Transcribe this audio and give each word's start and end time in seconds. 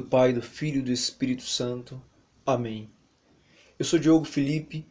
do 0.00 0.06
Pai, 0.06 0.32
do 0.32 0.40
Filho 0.40 0.78
e 0.78 0.82
do 0.82 0.90
Espírito 0.90 1.42
Santo. 1.42 2.02
Amém. 2.46 2.90
Eu 3.78 3.84
sou 3.84 3.98
Diogo 3.98 4.24
Felipe 4.24 4.86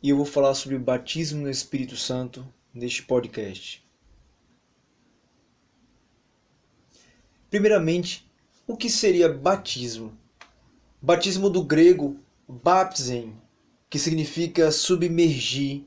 e 0.00 0.08
eu 0.08 0.16
vou 0.16 0.24
falar 0.24 0.54
sobre 0.54 0.76
o 0.76 0.80
batismo 0.80 1.42
no 1.42 1.50
Espírito 1.50 1.96
Santo 1.96 2.46
neste 2.72 3.02
podcast. 3.02 3.84
Primeiramente, 7.50 8.24
o 8.68 8.76
que 8.76 8.88
seria 8.88 9.28
batismo? 9.28 10.16
Batismo 11.02 11.50
do 11.50 11.64
grego 11.64 12.16
baptisen, 12.46 13.36
que 13.90 13.98
significa 13.98 14.70
submergir, 14.70 15.82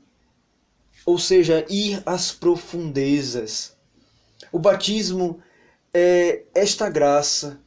ou 1.06 1.18
seja, 1.18 1.64
ir 1.70 2.02
às 2.04 2.30
profundezas. 2.30 3.74
O 4.52 4.58
batismo 4.58 5.42
é 5.94 6.42
esta 6.54 6.90
graça 6.90 7.58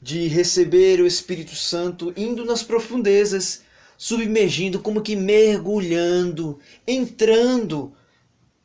de 0.00 0.26
receber 0.28 1.00
o 1.00 1.06
Espírito 1.06 1.54
Santo 1.54 2.12
indo 2.16 2.44
nas 2.44 2.62
profundezas, 2.62 3.62
submergindo, 3.98 4.80
como 4.80 5.02
que 5.02 5.14
mergulhando, 5.14 6.58
entrando 6.86 7.92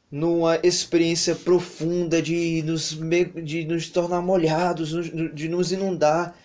numa 0.10 0.58
experiência 0.64 1.36
profunda 1.36 2.22
de 2.22 2.64
nos, 2.64 2.98
de 3.44 3.66
nos 3.66 3.90
tornar 3.90 4.22
molhados, 4.22 4.92
de 5.34 5.50
nos 5.50 5.72
inundar, 5.74 6.38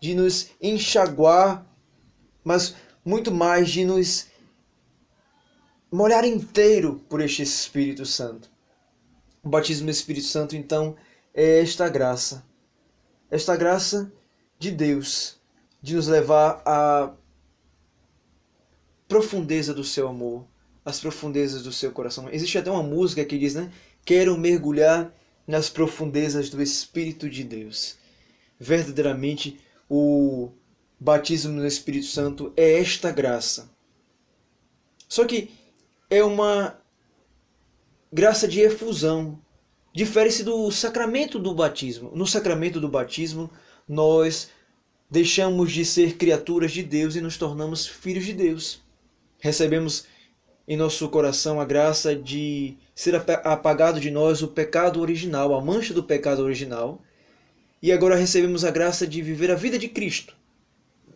de 0.00 0.14
nos 0.14 0.50
enxaguar, 0.62 1.66
mas 2.44 2.76
muito 3.04 3.32
mais 3.32 3.68
de 3.70 3.84
nos 3.84 4.28
molhar 5.90 6.24
inteiro 6.24 7.00
por 7.08 7.20
este 7.20 7.42
Espírito 7.42 8.06
Santo. 8.06 8.48
O 9.42 9.48
batismo 9.48 9.86
do 9.86 9.90
Espírito 9.90 10.26
Santo, 10.26 10.54
então, 10.54 10.94
é 11.34 11.60
esta 11.60 11.88
graça. 11.88 12.44
Esta 13.28 13.56
graça 13.56 14.12
de 14.58 14.70
Deus 14.70 15.36
de 15.82 15.94
nos 15.94 16.08
levar 16.08 16.62
à 16.64 17.14
profundeza 19.06 19.72
do 19.72 19.84
seu 19.84 20.08
amor, 20.08 20.46
às 20.84 20.98
profundezas 21.00 21.62
do 21.62 21.72
seu 21.72 21.92
coração. 21.92 22.28
Existe 22.30 22.58
até 22.58 22.70
uma 22.70 22.82
música 22.82 23.24
que 23.24 23.38
diz, 23.38 23.54
né? 23.54 23.70
Quero 24.04 24.36
mergulhar 24.36 25.14
nas 25.46 25.68
profundezas 25.68 26.50
do 26.50 26.60
Espírito 26.60 27.30
de 27.30 27.44
Deus. 27.44 27.96
Verdadeiramente, 28.58 29.60
o 29.88 30.50
batismo 30.98 31.52
no 31.52 31.66
Espírito 31.66 32.06
Santo 32.06 32.52
é 32.56 32.80
esta 32.80 33.12
graça. 33.12 33.70
Só 35.08 35.24
que 35.24 35.50
é 36.10 36.24
uma 36.24 36.80
graça 38.12 38.48
de 38.48 38.60
efusão. 38.60 39.40
Difere-se 39.94 40.42
do 40.42 40.70
sacramento 40.70 41.38
do 41.38 41.54
batismo. 41.54 42.10
No 42.14 42.26
sacramento 42.26 42.80
do 42.80 42.88
batismo, 42.88 43.50
nós 43.88 44.50
deixamos 45.10 45.72
de 45.72 45.84
ser 45.84 46.16
criaturas 46.16 46.72
de 46.72 46.82
Deus 46.82 47.14
e 47.14 47.20
nos 47.20 47.36
tornamos 47.36 47.86
filhos 47.86 48.24
de 48.24 48.32
Deus. 48.32 48.82
Recebemos 49.38 50.06
em 50.66 50.76
nosso 50.76 51.08
coração 51.08 51.60
a 51.60 51.64
graça 51.64 52.14
de 52.14 52.76
ser 52.94 53.14
apagado 53.14 54.00
de 54.00 54.10
nós 54.10 54.42
o 54.42 54.48
pecado 54.48 55.00
original, 55.00 55.54
a 55.54 55.60
mancha 55.60 55.94
do 55.94 56.02
pecado 56.02 56.42
original, 56.42 57.00
e 57.80 57.92
agora 57.92 58.16
recebemos 58.16 58.64
a 58.64 58.70
graça 58.70 59.06
de 59.06 59.22
viver 59.22 59.50
a 59.50 59.54
vida 59.54 59.78
de 59.78 59.88
Cristo, 59.88 60.34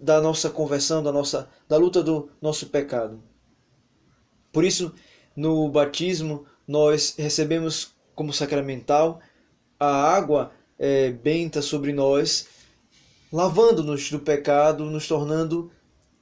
da 0.00 0.20
nossa 0.20 0.48
conversão, 0.48 1.02
da 1.02 1.10
nossa 1.10 1.48
da 1.68 1.76
luta 1.76 2.02
do 2.02 2.30
nosso 2.40 2.68
pecado. 2.68 3.20
Por 4.52 4.64
isso, 4.64 4.94
no 5.34 5.68
batismo 5.68 6.46
nós 6.66 7.14
recebemos 7.18 7.92
como 8.14 8.32
sacramental 8.32 9.20
a 9.78 10.14
água 10.14 10.52
é, 10.78 11.10
benta 11.10 11.60
sobre 11.60 11.92
nós 11.92 12.46
lavando-nos 13.32 14.10
do 14.10 14.18
pecado, 14.18 14.84
nos 14.84 15.06
tornando 15.06 15.70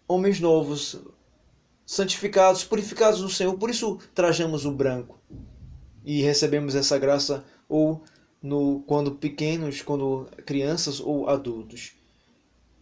homens 0.07 0.41
novos, 0.41 1.01
santificados, 1.87 2.65
purificados 2.65 3.21
no 3.23 3.31
Senhor. 3.31 3.55
Por 3.55 3.71
isso 3.71 3.99
trajamos 4.15 4.65
o 4.67 4.73
branco 4.73 5.19
e 6.05 6.23
recebemos 6.23 6.75
essa 6.75 6.99
graça 6.99 7.45
ou 7.69 8.03
no 8.43 8.83
quando 8.87 9.13
pequenos, 9.13 9.83
quando 9.83 10.27
crianças 10.45 11.01
ou 11.01 11.29
adultos. 11.29 11.93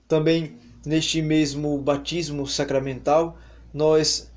Também 0.09 0.59
neste 0.85 1.21
mesmo 1.21 1.79
batismo 1.79 2.47
sacramental, 2.47 3.37
nós 3.73 4.31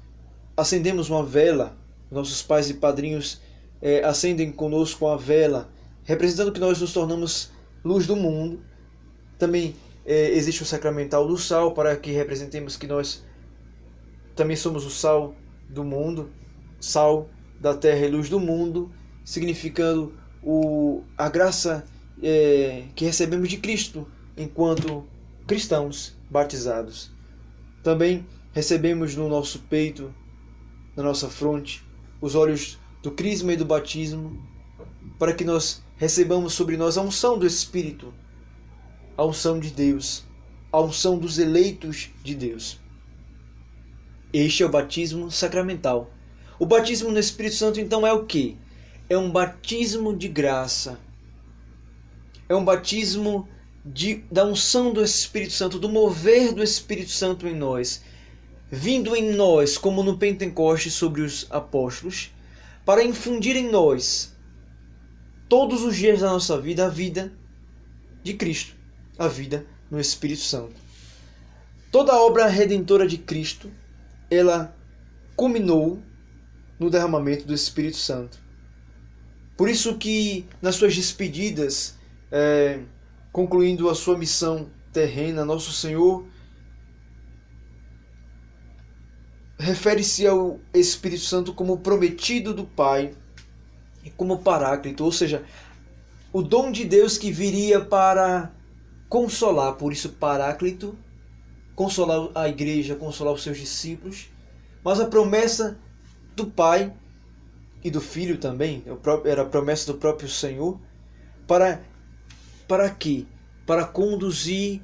acendemos 0.58 1.10
uma 1.10 1.24
vela. 1.24 1.78
Nossos 2.10 2.42
pais 2.42 2.70
e 2.72 2.74
padrinhos 2.74 3.40
é, 3.80 4.04
acendem 4.04 4.52
conosco 4.52 5.08
a 5.08 5.16
vela, 5.16 5.70
representando 6.04 6.52
que 6.52 6.60
nós 6.60 6.82
nos 6.82 6.92
tornamos 6.92 7.52
luz 7.84 8.08
do 8.08 8.16
mundo 8.16 8.60
também 9.40 9.74
é, 10.06 10.32
existe 10.32 10.62
o 10.62 10.66
sacramental 10.66 11.26
do 11.26 11.38
sal, 11.38 11.74
para 11.74 11.96
que 11.96 12.12
representemos 12.12 12.76
que 12.76 12.86
nós 12.86 13.24
também 14.36 14.56
somos 14.56 14.86
o 14.86 14.90
sal 14.90 15.34
do 15.68 15.84
mundo, 15.84 16.30
sal 16.80 17.30
da 17.60 17.74
terra 17.74 18.06
e 18.06 18.12
luz 18.12 18.30
do 18.30 18.40
mundo, 18.40 18.92
significando 19.24 20.14
o, 20.44 21.04
a 21.18 21.30
graça 21.30 21.86
é, 22.22 22.84
que 22.96 23.06
recebemos 23.06 23.50
de 23.50 23.58
Cristo 23.58 24.08
enquanto 24.38 25.06
cristãos 25.48 26.16
batizados. 26.30 27.12
Também 27.82 28.26
recebemos 28.52 29.16
no 29.16 29.30
nosso 29.30 29.60
peito, 29.60 30.14
na 30.96 31.04
nossa 31.04 31.30
fronte, 31.30 31.84
os 32.22 32.36
olhos 32.36 32.78
do 33.02 33.12
crisma 33.12 33.54
e 33.54 33.58
do 33.58 33.66
batismo, 33.66 34.38
para 35.18 35.34
que 35.34 35.46
nós 35.46 35.82
recebamos 35.98 36.54
sobre 36.54 36.76
nós 36.76 36.98
a 36.98 37.02
unção 37.02 37.38
do 37.38 37.46
Espírito 37.46 38.14
a 39.20 39.26
unção 39.26 39.60
de 39.60 39.70
Deus, 39.70 40.24
a 40.72 40.80
unção 40.80 41.18
dos 41.18 41.40
eleitos 41.40 42.10
de 42.24 42.34
Deus. 42.34 42.80
Este 44.32 44.64
é 44.64 44.66
o 44.66 44.70
batismo 44.70 45.30
sacramental. 45.30 46.10
O 46.58 46.66
batismo 46.66 47.12
no 47.12 47.20
Espírito 47.20 47.56
Santo 47.56 47.82
então 47.82 48.08
é 48.08 48.14
o 48.14 48.26
que? 48.26 48.58
É 49.10 49.18
um 49.18 49.30
batismo 49.30 50.16
de 50.16 50.30
graça. 50.30 50.98
É 52.48 52.56
um 52.56 52.64
batismo 52.64 53.46
de, 53.84 54.24
da 54.32 54.46
unção 54.46 54.94
do 54.94 55.04
Espírito 55.04 55.52
Santo, 55.52 55.78
do 55.78 55.90
mover 55.90 56.54
do 56.54 56.64
Espírito 56.64 57.12
Santo 57.12 57.46
em 57.46 57.54
nós, 57.54 58.02
vindo 58.72 59.14
em 59.18 59.34
nós, 59.34 59.78
como 59.78 60.02
no 60.02 60.18
Pentecoste 60.18 60.90
sobre 60.90 61.24
os 61.24 61.46
apóstolos, 61.50 62.34
para 62.86 63.04
infundir 63.04 63.58
em 63.58 63.70
nós, 63.70 64.34
todos 65.50 65.84
os 65.84 65.98
dias 65.98 66.22
da 66.22 66.30
nossa 66.30 66.58
vida, 66.58 66.86
a 66.86 66.90
vida 66.90 67.34
de 68.24 68.34
Cristo 68.34 68.79
a 69.20 69.28
vida 69.28 69.66
no 69.92 70.00
Espírito 70.00 70.42
Santo. 70.42 70.76
Toda 71.92 72.14
a 72.14 72.22
obra 72.22 72.48
redentora 72.48 73.06
de 73.06 73.18
Cristo, 73.18 73.70
ela 74.32 74.74
culminou 75.36 76.02
no 76.80 76.90
derramamento 76.90 77.46
do 77.46 77.54
Espírito 77.54 77.98
Santo. 77.98 78.40
Por 79.58 79.68
isso 79.68 79.98
que 79.98 80.48
nas 80.62 80.76
suas 80.76 80.96
despedidas, 80.96 81.98
é, 82.32 82.80
concluindo 83.32 83.90
a 83.90 83.96
sua 83.96 84.18
missão 84.18 84.70
terrena, 84.94 85.44
nosso 85.44 85.74
Senhor 85.74 86.26
refere-se 89.58 90.26
ao 90.26 90.60
Espírito 90.74 91.24
Santo 91.24 91.54
como 91.54 91.80
prometido 91.80 92.54
do 92.54 92.64
Pai 92.64 93.14
e 94.04 94.10
como 94.10 94.40
paráclito, 94.40 95.04
ou 95.04 95.12
seja, 95.12 95.44
o 96.32 96.42
dom 96.42 96.72
de 96.72 96.86
Deus 96.86 97.18
que 97.18 97.30
viria 97.30 97.82
para 97.82 98.54
consolar, 99.10 99.74
por 99.74 99.92
isso 99.92 100.10
Paráclito, 100.10 100.98
consolar 101.76 102.30
a 102.36 102.48
igreja, 102.48 102.96
consolar 102.96 103.34
os 103.34 103.42
seus 103.42 103.58
discípulos, 103.58 104.30
mas 104.84 105.00
a 105.00 105.08
promessa 105.08 105.78
do 106.36 106.46
Pai 106.46 106.94
e 107.84 107.90
do 107.90 108.00
Filho 108.00 108.38
também, 108.38 108.84
era 109.26 109.42
a 109.42 109.46
promessa 109.46 109.92
do 109.92 109.98
próprio 109.98 110.30
Senhor, 110.30 110.80
para, 111.48 111.82
para 112.68 112.90
quê? 112.90 113.26
Para 113.66 113.86
conduzir 113.86 114.82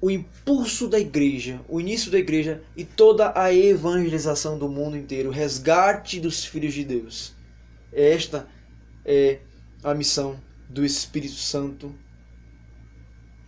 o 0.00 0.10
impulso 0.10 0.88
da 0.88 0.98
igreja, 0.98 1.60
o 1.68 1.80
início 1.80 2.10
da 2.10 2.18
igreja 2.18 2.62
e 2.76 2.84
toda 2.84 3.32
a 3.38 3.52
evangelização 3.52 4.58
do 4.58 4.68
mundo 4.68 4.96
inteiro, 4.96 5.28
o 5.28 5.32
resgate 5.32 6.20
dos 6.20 6.44
filhos 6.44 6.72
de 6.72 6.84
Deus. 6.84 7.34
Esta 7.92 8.46
é 9.04 9.40
a 9.82 9.92
missão 9.94 10.40
do 10.68 10.84
Espírito 10.84 11.34
Santo 11.34 11.92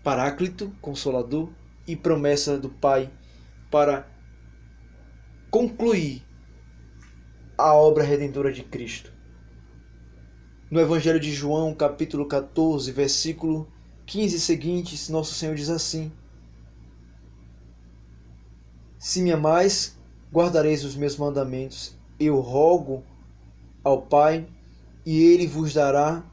Paráclito, 0.02 0.72
Consolador 0.80 1.48
e 1.86 1.94
promessa 1.94 2.58
do 2.58 2.68
Pai 2.68 3.08
para 3.70 4.08
concluir 5.48 6.24
a 7.56 7.72
obra 7.72 8.02
redentora 8.02 8.52
de 8.52 8.64
Cristo. 8.64 9.12
No 10.68 10.80
Evangelho 10.80 11.20
de 11.20 11.30
João, 11.32 11.72
capítulo 11.72 12.26
14, 12.26 12.90
versículo 12.90 13.70
15 14.06 14.40
seguintes, 14.40 15.08
nosso 15.08 15.34
Senhor 15.34 15.54
diz 15.54 15.70
assim: 15.70 16.10
Se 18.98 19.22
me 19.22 19.30
amais, 19.30 19.96
guardareis 20.32 20.82
os 20.84 20.96
meus 20.96 21.16
mandamentos. 21.16 21.96
Eu 22.18 22.40
rogo 22.40 23.04
ao 23.84 24.02
Pai, 24.02 24.48
e 25.06 25.22
ele 25.22 25.46
vos 25.46 25.72
dará 25.72 26.24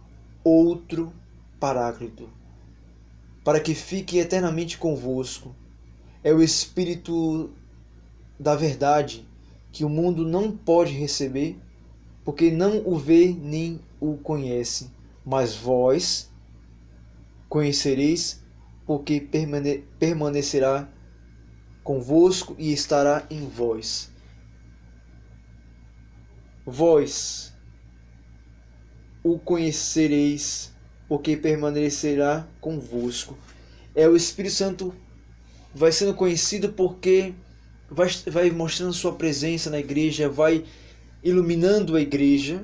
outro 0.43 1.13
Paráclito 1.59 2.38
para 3.49 3.59
que 3.59 3.73
fique 3.73 4.19
eternamente 4.19 4.77
convosco. 4.77 5.55
É 6.23 6.31
o 6.31 6.39
Espírito 6.39 7.49
da 8.39 8.55
verdade 8.55 9.27
que 9.71 9.83
o 9.83 9.89
mundo 9.89 10.23
não 10.23 10.55
pode 10.55 10.91
receber, 10.91 11.57
porque 12.23 12.51
não 12.51 12.87
o 12.87 12.95
vê 12.95 13.33
nem 13.33 13.79
o 13.99 14.17
conhece. 14.17 14.91
Mas 15.25 15.55
vós 15.55 16.31
conhecereis, 17.49 18.39
porque 18.85 19.19
permane 19.19 19.79
permanecerá 19.97 20.87
convosco 21.83 22.55
e 22.55 22.71
estará 22.71 23.25
em 23.31 23.47
vós. 23.49 24.11
Vós 26.67 27.51
o 29.23 29.39
conhecereis, 29.39 30.71
porque 31.09 31.35
permanecerá 31.35 32.47
convosco. 32.61 33.35
É 33.95 34.07
o 34.07 34.15
Espírito 34.15 34.53
Santo 34.53 34.95
vai 35.73 35.91
sendo 35.91 36.13
conhecido 36.13 36.69
porque 36.69 37.33
vai, 37.89 38.09
vai 38.27 38.51
mostrando 38.51 38.93
sua 38.93 39.13
presença 39.13 39.71
na 39.71 39.79
igreja, 39.79 40.29
vai 40.29 40.63
iluminando 41.23 41.95
a 41.95 42.01
igreja 42.01 42.63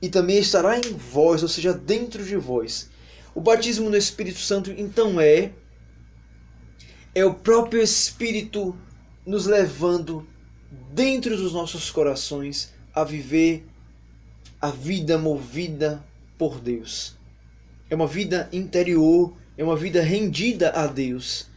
e 0.00 0.08
também 0.08 0.38
estará 0.38 0.78
em 0.78 0.94
vós, 0.94 1.42
ou 1.42 1.48
seja, 1.48 1.72
dentro 1.74 2.24
de 2.24 2.36
vós. 2.36 2.90
O 3.34 3.40
batismo 3.40 3.88
no 3.88 3.96
Espírito 3.96 4.40
Santo 4.40 4.72
então 4.72 5.20
é 5.20 5.52
é 7.14 7.24
o 7.26 7.34
próprio 7.34 7.82
Espírito 7.82 8.74
nos 9.26 9.44
levando 9.44 10.26
dentro 10.92 11.36
dos 11.36 11.52
nossos 11.52 11.90
corações 11.90 12.72
a 12.94 13.04
viver 13.04 13.66
a 14.58 14.70
vida 14.70 15.18
movida 15.18 16.02
por 16.38 16.58
Deus. 16.58 17.20
É 17.92 17.94
uma 17.94 18.06
vida 18.06 18.48
interior, 18.50 19.36
é 19.54 19.62
uma 19.62 19.76
vida 19.76 20.00
rendida 20.00 20.70
a 20.70 20.86
Deus, 20.86 21.50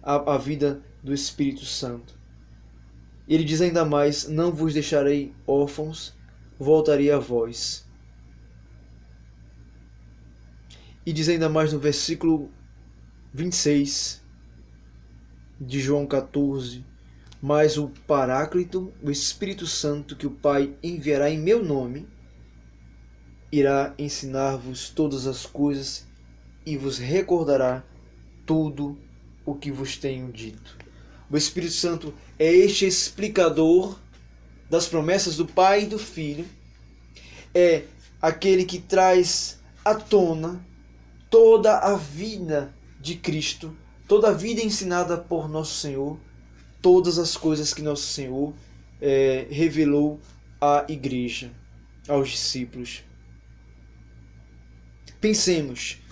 a, 0.00 0.34
a 0.34 0.38
vida 0.38 0.80
do 1.02 1.12
Espírito 1.12 1.64
Santo. 1.64 2.16
Ele 3.26 3.42
diz 3.42 3.60
ainda 3.60 3.84
mais: 3.84 4.28
Não 4.28 4.52
vos 4.52 4.72
deixarei 4.72 5.34
órfãos, 5.44 6.14
voltarei 6.56 7.10
a 7.10 7.18
vós. 7.18 7.84
E 11.04 11.12
diz 11.12 11.28
ainda 11.28 11.48
mais 11.48 11.72
no 11.72 11.80
versículo 11.80 12.52
26 13.32 14.22
de 15.60 15.80
João 15.80 16.06
14: 16.06 16.84
Mas 17.42 17.76
o 17.76 17.88
Paráclito, 18.06 18.92
o 19.02 19.10
Espírito 19.10 19.66
Santo, 19.66 20.14
que 20.14 20.28
o 20.28 20.30
Pai 20.30 20.72
enviará 20.80 21.28
em 21.28 21.38
meu 21.40 21.64
nome, 21.64 22.06
irá 23.58 23.94
ensinar-vos 23.98 24.88
todas 24.88 25.26
as 25.26 25.46
coisas 25.46 26.06
e 26.64 26.76
vos 26.76 26.98
recordará 26.98 27.82
tudo 28.46 28.98
o 29.44 29.54
que 29.54 29.70
vos 29.70 29.96
tenho 29.96 30.32
dito. 30.32 30.76
O 31.30 31.36
Espírito 31.36 31.74
Santo 31.74 32.14
é 32.38 32.52
este 32.52 32.86
explicador 32.86 33.98
das 34.70 34.86
promessas 34.86 35.36
do 35.36 35.46
Pai 35.46 35.84
e 35.84 35.86
do 35.86 35.98
Filho, 35.98 36.46
é 37.54 37.82
aquele 38.20 38.64
que 38.64 38.78
traz 38.78 39.58
à 39.84 39.94
tona 39.94 40.64
toda 41.30 41.78
a 41.78 41.96
vida 41.96 42.74
de 43.00 43.16
Cristo 43.16 43.76
toda 44.06 44.28
a 44.28 44.32
vida 44.32 44.60
ensinada 44.62 45.16
por 45.16 45.48
nosso 45.48 45.74
Senhor, 45.80 46.18
todas 46.80 47.18
as 47.18 47.36
coisas 47.36 47.72
que 47.72 47.82
nosso 47.82 48.06
Senhor 48.06 48.52
é, 49.00 49.46
revelou 49.50 50.20
à 50.60 50.84
igreja, 50.88 51.50
aos 52.08 52.30
discípulos. 52.30 53.02
Pensemos, 55.24 56.02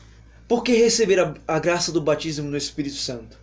por 0.48 0.64
que 0.64 0.72
receber 0.72 1.20
a, 1.20 1.34
a 1.46 1.58
graça 1.58 1.92
do 1.92 2.00
batismo 2.00 2.48
no 2.48 2.56
Espírito 2.56 2.96
Santo? 2.96 3.38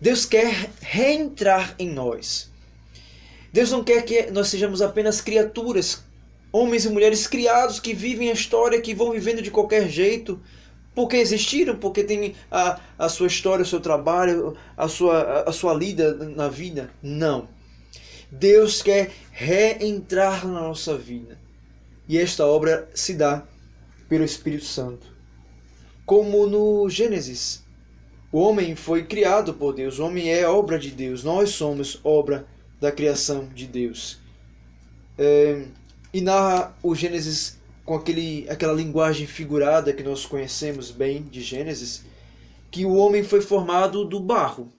Deus 0.00 0.24
quer 0.24 0.70
reentrar 0.80 1.74
em 1.76 1.90
nós. 1.90 2.52
Deus 3.52 3.72
não 3.72 3.82
quer 3.82 4.04
que 4.04 4.30
nós 4.30 4.46
sejamos 4.46 4.80
apenas 4.80 5.20
criaturas, 5.20 6.04
homens 6.52 6.84
e 6.84 6.88
mulheres 6.88 7.26
criados 7.26 7.80
que 7.80 7.92
vivem 7.92 8.30
a 8.30 8.32
história, 8.32 8.80
que 8.80 8.94
vão 8.94 9.10
vivendo 9.10 9.42
de 9.42 9.50
qualquer 9.50 9.88
jeito, 9.88 10.40
porque 10.94 11.16
existiram, 11.16 11.74
porque 11.76 12.04
tem 12.04 12.36
a, 12.48 12.78
a 12.96 13.08
sua 13.08 13.26
história, 13.26 13.64
o 13.64 13.66
seu 13.66 13.80
trabalho, 13.80 14.56
a 14.76 14.86
sua, 14.86 15.42
a 15.48 15.52
sua 15.52 15.74
lida 15.74 16.14
na 16.14 16.48
vida. 16.48 16.92
Não. 17.02 17.48
Deus 18.30 18.82
quer 18.82 19.10
reentrar 19.32 20.46
na 20.46 20.60
nossa 20.60 20.96
vida. 20.96 21.40
E 22.08 22.16
esta 22.16 22.46
obra 22.46 22.88
se 22.94 23.14
dá 23.14 23.44
pelo 24.10 24.24
Espírito 24.24 24.64
Santo. 24.64 25.06
Como 26.04 26.44
no 26.48 26.90
Gênesis. 26.90 27.64
O 28.32 28.40
homem 28.40 28.76
foi 28.76 29.04
criado 29.04 29.54
por 29.54 29.72
Deus, 29.72 29.98
o 29.98 30.04
homem 30.04 30.30
é 30.30 30.46
obra 30.46 30.78
de 30.78 30.90
Deus, 30.90 31.24
nós 31.24 31.50
somos 31.50 32.00
obra 32.04 32.46
da 32.80 32.92
criação 32.92 33.48
de 33.48 33.66
Deus. 33.66 34.18
É, 35.18 35.66
e 36.12 36.20
narra 36.20 36.76
o 36.82 36.94
Gênesis 36.94 37.58
com 37.84 37.94
aquele, 37.94 38.48
aquela 38.48 38.72
linguagem 38.72 39.26
figurada 39.26 39.92
que 39.92 40.02
nós 40.02 40.26
conhecemos 40.26 40.92
bem 40.92 41.22
de 41.22 41.40
Gênesis, 41.40 42.04
que 42.70 42.84
o 42.84 42.94
homem 42.94 43.24
foi 43.24 43.40
formado 43.40 44.04
do 44.04 44.20
barro, 44.20 44.72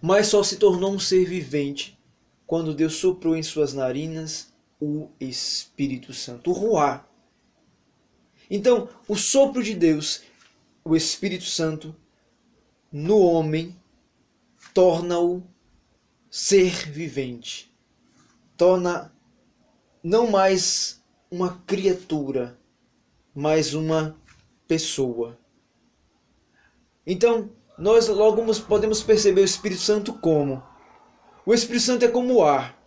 mas 0.00 0.26
só 0.26 0.42
se 0.42 0.56
tornou 0.56 0.92
um 0.92 0.98
ser 0.98 1.24
vivente 1.24 1.98
quando 2.46 2.74
Deus 2.74 2.94
soprou 2.94 3.34
em 3.34 3.42
suas 3.42 3.72
narinas 3.72 4.52
o 4.78 5.08
Espírito 5.18 6.12
Santo, 6.12 6.52
o. 6.52 7.07
Então, 8.50 8.88
o 9.06 9.16
sopro 9.16 9.62
de 9.62 9.74
Deus, 9.74 10.22
o 10.84 10.96
Espírito 10.96 11.44
Santo, 11.44 11.94
no 12.90 13.18
homem, 13.18 13.76
torna-o 14.72 15.42
ser 16.30 16.90
vivente, 16.90 17.72
torna 18.56 19.12
não 20.02 20.30
mais 20.30 21.02
uma 21.30 21.62
criatura, 21.66 22.58
mas 23.34 23.74
uma 23.74 24.16
pessoa. 24.66 25.38
Então, 27.06 27.50
nós 27.78 28.08
logo 28.08 28.42
podemos 28.60 29.02
perceber 29.02 29.42
o 29.42 29.44
Espírito 29.44 29.80
Santo 29.80 30.12
como? 30.14 30.62
O 31.44 31.54
Espírito 31.54 31.84
Santo 31.84 32.04
é 32.04 32.08
como 32.08 32.34
o 32.34 32.44
ar. 32.44 32.77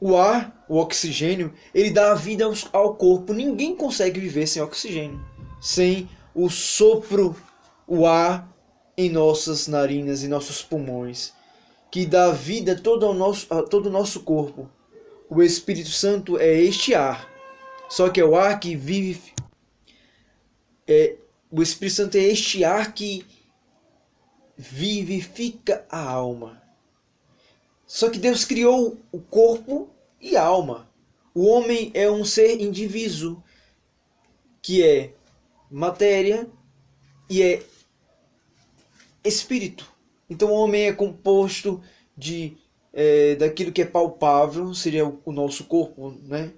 O 0.00 0.16
ar, 0.16 0.64
o 0.68 0.76
oxigênio, 0.78 1.52
ele 1.74 1.90
dá 1.90 2.14
vida 2.14 2.50
ao 2.72 2.94
corpo. 2.94 3.32
Ninguém 3.32 3.74
consegue 3.74 4.18
viver 4.18 4.46
sem 4.46 4.62
oxigênio, 4.62 5.20
sem 5.60 6.08
o 6.34 6.48
sopro, 6.48 7.36
o 7.86 8.06
ar 8.06 8.48
em 8.96 9.10
nossas 9.10 9.66
narinas 9.66 10.22
e 10.22 10.28
nossos 10.28 10.62
pulmões, 10.62 11.32
que 11.90 12.06
dá 12.06 12.30
vida 12.30 12.74
todo 12.76 13.04
ao 13.04 13.14
nosso, 13.14 13.46
a 13.52 13.62
todo 13.62 13.86
o 13.86 13.90
nosso 13.90 14.20
corpo. 14.20 14.70
O 15.28 15.42
Espírito 15.42 15.90
Santo 15.90 16.38
é 16.38 16.52
este 16.60 16.94
ar 16.94 17.30
só 17.90 18.08
que 18.08 18.20
é 18.20 18.24
o 18.24 18.36
ar 18.36 18.60
que 18.60 18.76
vive. 18.76 19.34
É, 20.86 21.16
o 21.50 21.60
Espírito 21.60 21.96
Santo 21.96 22.16
é 22.16 22.20
este 22.20 22.62
ar 22.62 22.94
que 22.94 23.26
vivifica 24.56 25.84
a 25.90 26.00
alma. 26.00 26.59
Só 27.90 28.08
que 28.08 28.20
Deus 28.20 28.44
criou 28.44 28.96
o 29.10 29.18
corpo 29.18 29.90
e 30.20 30.36
a 30.36 30.44
alma. 30.44 30.88
O 31.34 31.44
homem 31.48 31.90
é 31.92 32.08
um 32.08 32.24
ser 32.24 32.60
indiviso, 32.60 33.42
que 34.62 34.80
é 34.80 35.12
matéria 35.68 36.48
e 37.28 37.42
é 37.42 37.64
espírito. 39.24 39.92
Então 40.30 40.52
o 40.52 40.54
homem 40.54 40.84
é 40.84 40.92
composto 40.92 41.82
de 42.16 42.56
é, 42.92 43.34
daquilo 43.34 43.72
que 43.72 43.82
é 43.82 43.86
palpável, 43.86 44.72
seria 44.72 45.04
o 45.24 45.32
nosso 45.32 45.64
corpo, 45.64 46.14
né? 46.22 46.52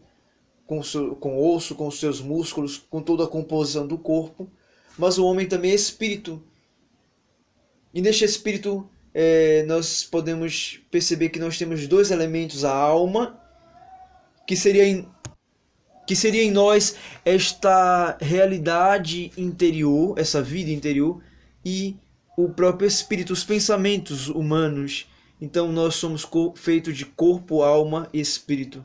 com, 0.66 0.82
seu, 0.82 1.16
com 1.16 1.42
osso, 1.42 1.74
com 1.74 1.90
seus 1.90 2.20
músculos, 2.20 2.76
com 2.90 3.00
toda 3.00 3.24
a 3.24 3.28
composição 3.28 3.86
do 3.86 3.96
corpo, 3.96 4.50
mas 4.98 5.16
o 5.16 5.24
homem 5.24 5.48
também 5.48 5.70
é 5.70 5.74
espírito. 5.74 6.42
E 7.94 8.02
neste 8.02 8.22
espírito 8.22 8.86
é, 9.14 9.64
nós 9.64 10.04
podemos 10.04 10.80
perceber 10.90 11.28
que 11.28 11.38
nós 11.38 11.58
temos 11.58 11.86
dois 11.86 12.10
elementos: 12.10 12.64
a 12.64 12.74
alma, 12.74 13.38
que 14.46 14.56
seria 14.56 14.86
em, 14.86 15.06
que 16.06 16.16
seria 16.16 16.42
em 16.42 16.50
nós 16.50 16.96
esta 17.24 18.16
realidade 18.20 19.30
interior, 19.36 20.18
essa 20.18 20.42
vida 20.42 20.70
interior, 20.70 21.22
e 21.64 21.96
o 22.36 22.48
próprio 22.48 22.88
espírito, 22.88 23.32
os 23.32 23.44
pensamentos 23.44 24.28
humanos. 24.28 25.06
Então 25.40 25.72
nós 25.72 25.96
somos 25.96 26.26
feitos 26.54 26.96
de 26.96 27.04
corpo, 27.04 27.62
alma 27.62 28.08
e 28.12 28.20
espírito. 28.20 28.84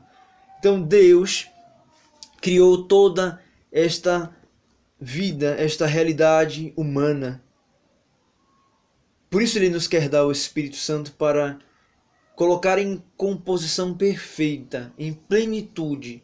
Então 0.58 0.82
Deus 0.82 1.46
criou 2.40 2.84
toda 2.84 3.40
esta 3.70 4.34
vida, 5.00 5.54
esta 5.58 5.86
realidade 5.86 6.72
humana. 6.76 7.42
Por 9.30 9.42
isso 9.42 9.58
ele 9.58 9.68
nos 9.68 9.86
quer 9.86 10.08
dar 10.08 10.24
o 10.24 10.32
Espírito 10.32 10.76
Santo 10.76 11.12
para 11.12 11.58
colocar 12.34 12.78
em 12.78 13.02
composição 13.16 13.94
perfeita, 13.94 14.92
em 14.96 15.12
plenitude, 15.12 16.22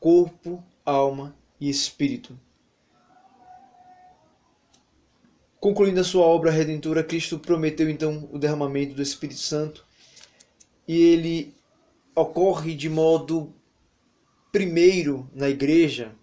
corpo, 0.00 0.64
alma 0.84 1.36
e 1.60 1.68
espírito. 1.68 2.38
Concluindo 5.58 6.00
a 6.00 6.04
sua 6.04 6.24
obra 6.24 6.50
redentora, 6.50 7.02
Cristo 7.02 7.38
prometeu 7.38 7.90
então 7.90 8.28
o 8.32 8.38
derramamento 8.38 8.94
do 8.94 9.02
Espírito 9.02 9.40
Santo 9.40 9.84
e 10.86 10.96
ele 10.96 11.54
ocorre 12.14 12.74
de 12.74 12.88
modo 12.88 13.52
primeiro 14.52 15.28
na 15.34 15.48
igreja, 15.48 16.14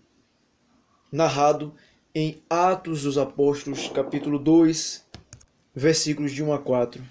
narrado 1.12 1.76
em 2.16 2.42
Atos 2.50 3.04
dos 3.04 3.18
Apóstolos, 3.18 3.90
capítulo 3.90 4.40
2, 4.40 5.06
versículos 5.76 6.32
de 6.32 6.44
1 6.44 6.54
a 6.54 6.60
4, 6.60 7.04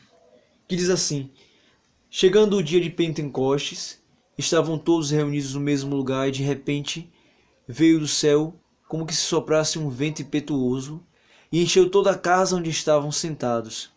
que 0.68 0.76
diz 0.76 0.88
assim: 0.88 1.30
Chegando 2.08 2.56
o 2.56 2.62
dia 2.62 2.80
de 2.80 2.90
Pentecostes, 2.90 4.00
estavam 4.38 4.78
todos 4.78 5.10
reunidos 5.10 5.54
no 5.54 5.60
mesmo 5.60 5.96
lugar 5.96 6.28
e 6.28 6.32
de 6.32 6.42
repente 6.42 7.10
veio 7.66 7.98
do 7.98 8.08
céu 8.08 8.54
como 8.88 9.06
que 9.06 9.14
se 9.14 9.22
soprasse 9.22 9.78
um 9.78 9.88
vento 9.88 10.22
impetuoso 10.22 11.02
e 11.50 11.62
encheu 11.62 11.90
toda 11.90 12.10
a 12.10 12.18
casa 12.18 12.56
onde 12.56 12.70
estavam 12.70 13.10
sentados. 13.10 13.90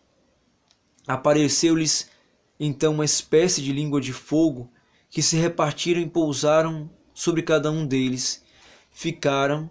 Apareceu-lhes 1.06 2.10
então 2.58 2.94
uma 2.94 3.04
espécie 3.04 3.62
de 3.62 3.72
língua 3.72 4.00
de 4.00 4.12
fogo 4.12 4.70
que 5.10 5.22
se 5.22 5.36
repartiram 5.36 6.00
e 6.00 6.08
pousaram 6.08 6.90
sobre 7.14 7.42
cada 7.42 7.70
um 7.70 7.86
deles. 7.86 8.42
Ficaram 8.90 9.70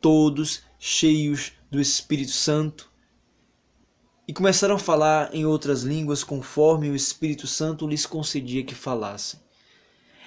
todos 0.00 0.62
cheios 0.78 1.52
do 1.70 1.80
Espírito 1.80 2.32
Santo 2.32 2.91
e 4.32 4.34
começaram 4.34 4.76
a 4.76 4.78
falar 4.78 5.28
em 5.34 5.44
outras 5.44 5.82
línguas 5.82 6.24
conforme 6.24 6.88
o 6.88 6.96
Espírito 6.96 7.46
Santo 7.46 7.86
lhes 7.86 8.06
concedia 8.06 8.64
que 8.64 8.74
falassem. 8.74 9.38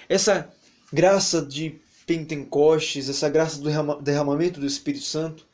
Essa 0.08 0.48
graça 0.92 1.44
de 1.44 1.80
Pentecostes, 2.06 3.08
essa 3.08 3.28
graça 3.28 3.58
do 3.58 4.00
derramamento 4.00 4.60
do 4.60 4.66
Espírito 4.66 5.04
Santo, 5.04 5.44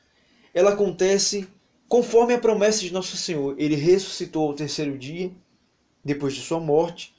ela 0.52 0.72
acontece 0.72 1.48
conforme 1.88 2.34
a 2.34 2.38
promessa 2.38 2.80
de 2.80 2.92
Nosso 2.92 3.16
Senhor. 3.16 3.54
Ele 3.56 3.74
ressuscitou 3.74 4.48
ao 4.48 4.54
terceiro 4.54 4.98
dia, 4.98 5.32
depois 6.04 6.34
de 6.34 6.42
sua 6.42 6.60
morte, 6.60 7.14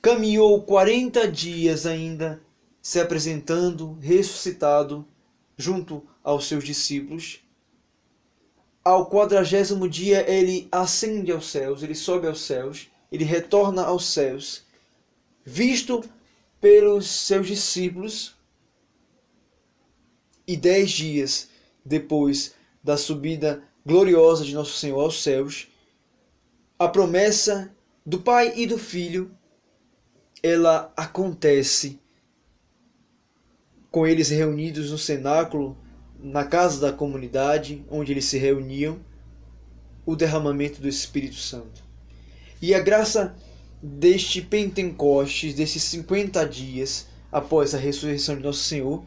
caminhou 0.00 0.62
40 0.62 1.30
dias 1.30 1.84
ainda, 1.84 2.40
se 2.80 2.98
apresentando 2.98 3.98
ressuscitado 4.00 5.06
junto 5.54 6.02
aos 6.24 6.46
seus 6.46 6.64
discípulos. 6.64 7.45
Ao 8.86 9.10
quadragésimo 9.10 9.88
dia 9.88 10.24
ele 10.30 10.68
ascende 10.70 11.32
aos 11.32 11.50
céus, 11.50 11.82
ele 11.82 11.92
sobe 11.92 12.28
aos 12.28 12.42
céus, 12.42 12.88
ele 13.10 13.24
retorna 13.24 13.82
aos 13.82 14.04
céus, 14.04 14.64
visto 15.44 16.08
pelos 16.60 17.10
seus 17.10 17.48
discípulos. 17.48 18.36
E 20.46 20.56
dez 20.56 20.92
dias 20.92 21.48
depois 21.84 22.54
da 22.80 22.96
subida 22.96 23.60
gloriosa 23.84 24.44
de 24.44 24.54
Nosso 24.54 24.78
Senhor 24.78 25.00
aos 25.00 25.20
céus, 25.20 25.66
a 26.78 26.86
promessa 26.86 27.74
do 28.06 28.20
Pai 28.20 28.52
e 28.54 28.68
do 28.68 28.78
Filho, 28.78 29.36
ela 30.40 30.92
acontece 30.96 31.98
com 33.90 34.06
eles 34.06 34.28
reunidos 34.28 34.92
no 34.92 34.98
cenáculo, 34.98 35.76
na 36.20 36.44
casa 36.44 36.80
da 36.80 36.92
comunidade 36.92 37.84
onde 37.90 38.12
eles 38.12 38.24
se 38.24 38.38
reuniam, 38.38 38.98
o 40.04 40.14
derramamento 40.14 40.80
do 40.80 40.88
Espírito 40.88 41.36
Santo. 41.36 41.82
E 42.62 42.74
a 42.74 42.80
graça 42.80 43.34
deste 43.82 44.40
Pentecostes, 44.40 45.54
desses 45.54 45.82
50 45.82 46.46
dias 46.46 47.08
após 47.30 47.74
a 47.74 47.78
ressurreição 47.78 48.36
de 48.36 48.42
Nosso 48.42 48.60
Senhor, 48.60 49.04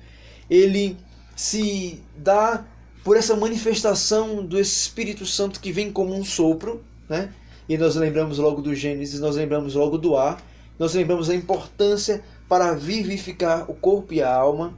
ele 0.49 0.97
se 1.35 2.03
dá 2.17 2.65
por 3.03 3.17
essa 3.17 3.35
manifestação 3.35 4.45
do 4.45 4.59
Espírito 4.59 5.25
Santo 5.25 5.59
que 5.59 5.71
vem 5.71 5.91
como 5.91 6.13
um 6.13 6.23
sopro, 6.23 6.83
né? 7.07 7.33
E 7.67 7.77
nós 7.77 7.95
lembramos 7.95 8.39
logo 8.39 8.61
do 8.61 8.75
Gênesis, 8.75 9.19
nós 9.19 9.35
lembramos 9.35 9.75
logo 9.75 9.97
do 9.97 10.17
ar, 10.17 10.43
nós 10.77 10.93
lembramos 10.93 11.27
da 11.27 11.35
importância 11.35 12.23
para 12.47 12.73
vivificar 12.73 13.69
o 13.69 13.73
corpo 13.73 14.13
e 14.13 14.21
a 14.21 14.33
alma, 14.33 14.73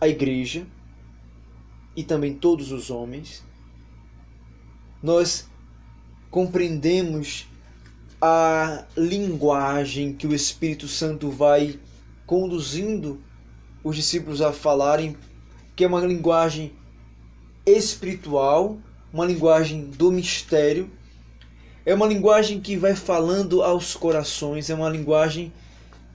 a 0.00 0.08
igreja 0.08 0.66
e 1.96 2.02
também 2.02 2.34
todos 2.34 2.70
os 2.72 2.90
homens. 2.90 3.44
Nós 5.02 5.48
compreendemos 6.30 7.46
a 8.20 8.84
linguagem 8.96 10.12
que 10.12 10.26
o 10.26 10.34
Espírito 10.34 10.88
Santo 10.88 11.30
vai 11.30 11.78
conduzindo 12.26 13.20
os 13.82 13.96
discípulos 13.96 14.42
a 14.42 14.52
falarem, 14.52 15.16
que 15.74 15.84
é 15.84 15.86
uma 15.86 16.00
linguagem 16.00 16.72
espiritual, 17.64 18.78
uma 19.12 19.24
linguagem 19.24 19.84
do 19.90 20.10
mistério, 20.10 20.90
é 21.86 21.94
uma 21.94 22.06
linguagem 22.06 22.60
que 22.60 22.76
vai 22.76 22.94
falando 22.94 23.62
aos 23.62 23.94
corações, 23.94 24.68
é 24.68 24.74
uma 24.74 24.90
linguagem 24.90 25.52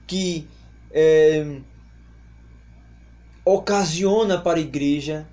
que 0.06 0.46
é, 0.90 1.58
ocasiona 3.44 4.38
para 4.38 4.58
a 4.58 4.62
igreja 4.62 5.26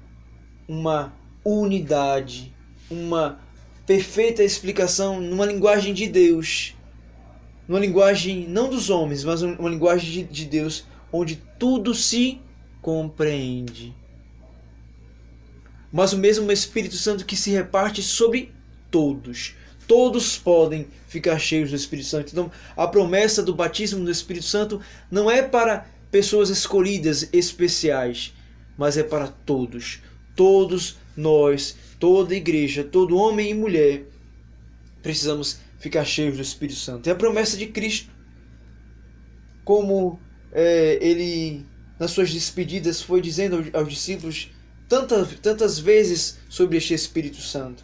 uma 0.67 1.13
unidade, 1.43 2.53
uma 2.89 3.39
perfeita 3.85 4.43
explicação 4.43 5.19
numa 5.19 5.45
linguagem 5.45 5.93
de 5.93 6.07
Deus, 6.07 6.75
numa 7.67 7.79
linguagem 7.79 8.47
não 8.47 8.69
dos 8.69 8.89
homens, 8.89 9.23
mas 9.23 9.41
uma 9.41 9.69
linguagem 9.69 10.09
de, 10.09 10.23
de 10.23 10.45
Deus, 10.45 10.85
onde 11.11 11.37
tudo 11.57 11.93
se 11.93 12.39
compreende. 12.81 13.93
Mas 15.91 16.13
o 16.13 16.17
mesmo 16.17 16.51
Espírito 16.51 16.95
Santo 16.95 17.25
que 17.25 17.35
se 17.35 17.51
reparte 17.51 18.01
sobre 18.01 18.53
todos 18.89 19.55
todos 19.91 20.37
podem 20.37 20.87
ficar 21.05 21.37
cheios 21.37 21.71
do 21.71 21.75
Espírito 21.75 22.07
Santo. 22.07 22.31
Então, 22.31 22.49
a 22.77 22.87
promessa 22.87 23.43
do 23.43 23.53
batismo 23.53 24.05
do 24.05 24.09
Espírito 24.09 24.45
Santo 24.45 24.79
não 25.11 25.29
é 25.29 25.41
para 25.41 25.85
pessoas 26.11 26.49
escolhidas 26.49 27.29
especiais, 27.31 28.33
mas 28.77 28.97
é 28.97 29.03
para 29.03 29.27
todos. 29.27 30.01
Todos 30.35 30.97
nós, 31.15 31.75
toda 31.99 32.35
igreja, 32.35 32.83
todo 32.83 33.17
homem 33.17 33.51
e 33.51 33.53
mulher, 33.53 34.03
precisamos 35.01 35.59
ficar 35.79 36.05
cheios 36.05 36.35
do 36.35 36.43
Espírito 36.43 36.79
Santo. 36.79 37.07
É 37.07 37.11
a 37.11 37.15
promessa 37.15 37.57
de 37.57 37.67
Cristo. 37.67 38.11
Como 39.63 40.19
é, 40.51 40.99
ele, 41.01 41.65
nas 41.97 42.11
suas 42.11 42.33
despedidas, 42.33 43.01
foi 43.01 43.21
dizendo 43.21 43.65
aos, 43.73 43.89
discípulos 43.89 44.49
tantas, 44.87 45.39
tantas 45.39 45.79
vezes 45.79 46.39
sobre 46.49 46.77
este 46.77 46.93
Espírito 46.93 47.41
Santo. 47.41 47.83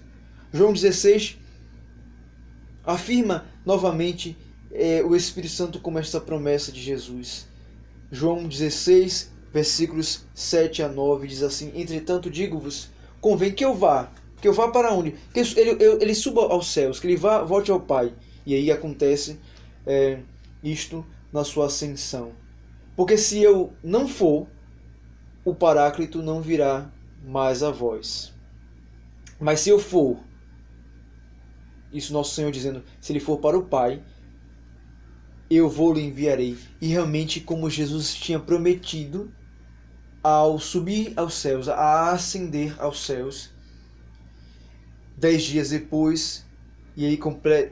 João 0.54 0.74
16, 0.74 1.38
afirma 2.84 3.46
novamente 3.66 4.38
é, 4.72 5.04
o 5.04 5.16
Espírito 5.16 5.54
Santo 5.54 5.80
como 5.80 6.00
esta 6.00 6.20
promessa 6.20 6.72
de 6.72 6.82
Jesus. 6.82 7.48
João 8.12 8.48
16, 8.48 9.32
versículos 9.54 10.26
7 10.34 10.84
a 10.84 10.90
9 10.90 11.28
diz 11.28 11.44
assim: 11.44 11.72
Entretanto, 11.76 12.30
digo-vos, 12.30 12.90
convém 13.20 13.52
que 13.52 13.66
eu 13.66 13.74
vá. 13.74 14.12
Que 14.42 14.48
eu 14.48 14.54
vá 14.54 14.70
para 14.70 14.94
onde? 14.94 15.16
Que 15.34 15.40
ele, 15.40 15.72
ele, 15.72 15.84
ele 16.02 16.16
suba 16.16 16.42
aos 16.42 16.68
céus, 16.68 17.00
que 17.00 17.08
ele 17.08 17.18
vá, 17.18 17.44
volte 17.44 17.72
ao 17.72 17.80
Pai. 17.80 18.14
E 18.46 18.54
aí 18.54 18.72
acontece 18.72 19.40
é, 19.86 20.20
isto 20.64 21.06
na 21.34 21.44
sua 21.44 21.66
ascensão. 21.66 22.32
Porque 22.96 23.18
se 23.18 23.42
eu 23.42 23.74
não 23.84 24.08
for, 24.08 24.48
o 25.44 25.54
Paráclito 25.54 26.22
não 26.22 26.42
virá 26.42 26.90
mais 27.26 27.64
a 27.64 27.72
vós. 27.72 28.34
Mas 29.40 29.60
se 29.60 29.70
eu 29.70 29.80
for, 29.80 30.18
isso 31.92 32.14
nosso 32.14 32.36
Senhor 32.36 32.52
dizendo: 32.52 32.84
se 33.00 33.12
ele 33.12 33.20
for 33.20 33.38
para 33.40 33.58
o 33.58 33.64
Pai, 33.64 34.02
eu 35.50 35.70
vou 35.70 35.94
lhe 35.94 36.02
enviarei. 36.02 36.58
E 36.82 36.88
realmente, 36.88 37.40
como 37.40 37.70
Jesus 37.70 38.14
tinha 38.14 38.40
prometido, 38.40 39.32
ao 40.22 40.60
subir 40.60 41.14
aos 41.16 41.36
céus, 41.36 41.70
a 41.70 42.12
ascender 42.12 42.76
aos 42.82 43.06
céus, 43.06 43.52
dez 45.16 45.44
dias 45.44 45.70
depois, 45.70 46.46
e 46.96 47.06
aí 47.06 47.18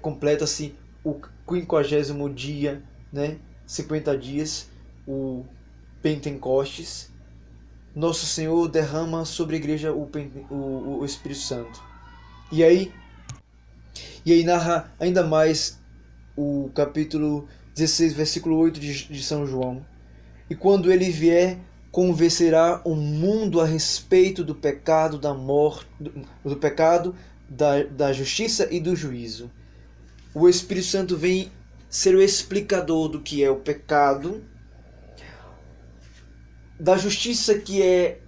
completa-se 0.01 0.73
o 1.03 1.19
quinquagésimo 1.47 2.29
dia, 2.29 2.81
né? 3.11 3.37
50 3.65 4.17
dias, 4.17 4.69
o 5.07 5.43
Pentecostes, 6.01 7.11
Nosso 7.95 8.25
Senhor 8.25 8.67
derrama 8.67 9.25
sobre 9.25 9.55
a 9.55 9.59
igreja 9.59 9.93
o, 9.93 10.09
o, 10.49 10.99
o 10.99 11.05
Espírito 11.05 11.41
Santo. 11.41 11.83
E 12.51 12.63
aí, 12.63 12.93
e 14.25 14.31
aí 14.31 14.43
narra 14.43 14.93
ainda 14.99 15.25
mais 15.25 15.79
o 16.37 16.69
capítulo 16.75 17.47
16, 17.75 18.13
versículo 18.13 18.57
8 18.57 18.79
de, 18.79 19.07
de 19.07 19.23
São 19.23 19.45
João. 19.45 19.85
E 20.49 20.55
quando 20.55 20.91
ele 20.91 21.09
vier, 21.09 21.59
convencerá 21.91 22.81
o 22.83 22.95
mundo 22.95 23.61
a 23.61 23.65
respeito 23.65 24.43
do 24.43 24.55
pecado, 24.55 25.17
da 25.17 25.33
morte, 25.33 25.87
do, 25.99 26.11
do 26.43 26.55
pecado, 26.57 27.15
da, 27.49 27.83
da 27.83 28.13
justiça 28.13 28.67
e 28.71 28.79
do 28.79 28.95
juízo. 28.95 29.51
O 30.33 30.49
Espírito 30.49 30.87
Santo 30.87 31.17
vem 31.17 31.51
ser 31.89 32.15
o 32.15 32.21
explicador 32.21 33.09
do 33.09 33.21
que 33.21 33.43
é 33.43 33.49
o 33.49 33.57
pecado, 33.57 34.43
da 36.79 36.97
justiça 36.97 37.57
que 37.57 37.81
é 37.81 38.19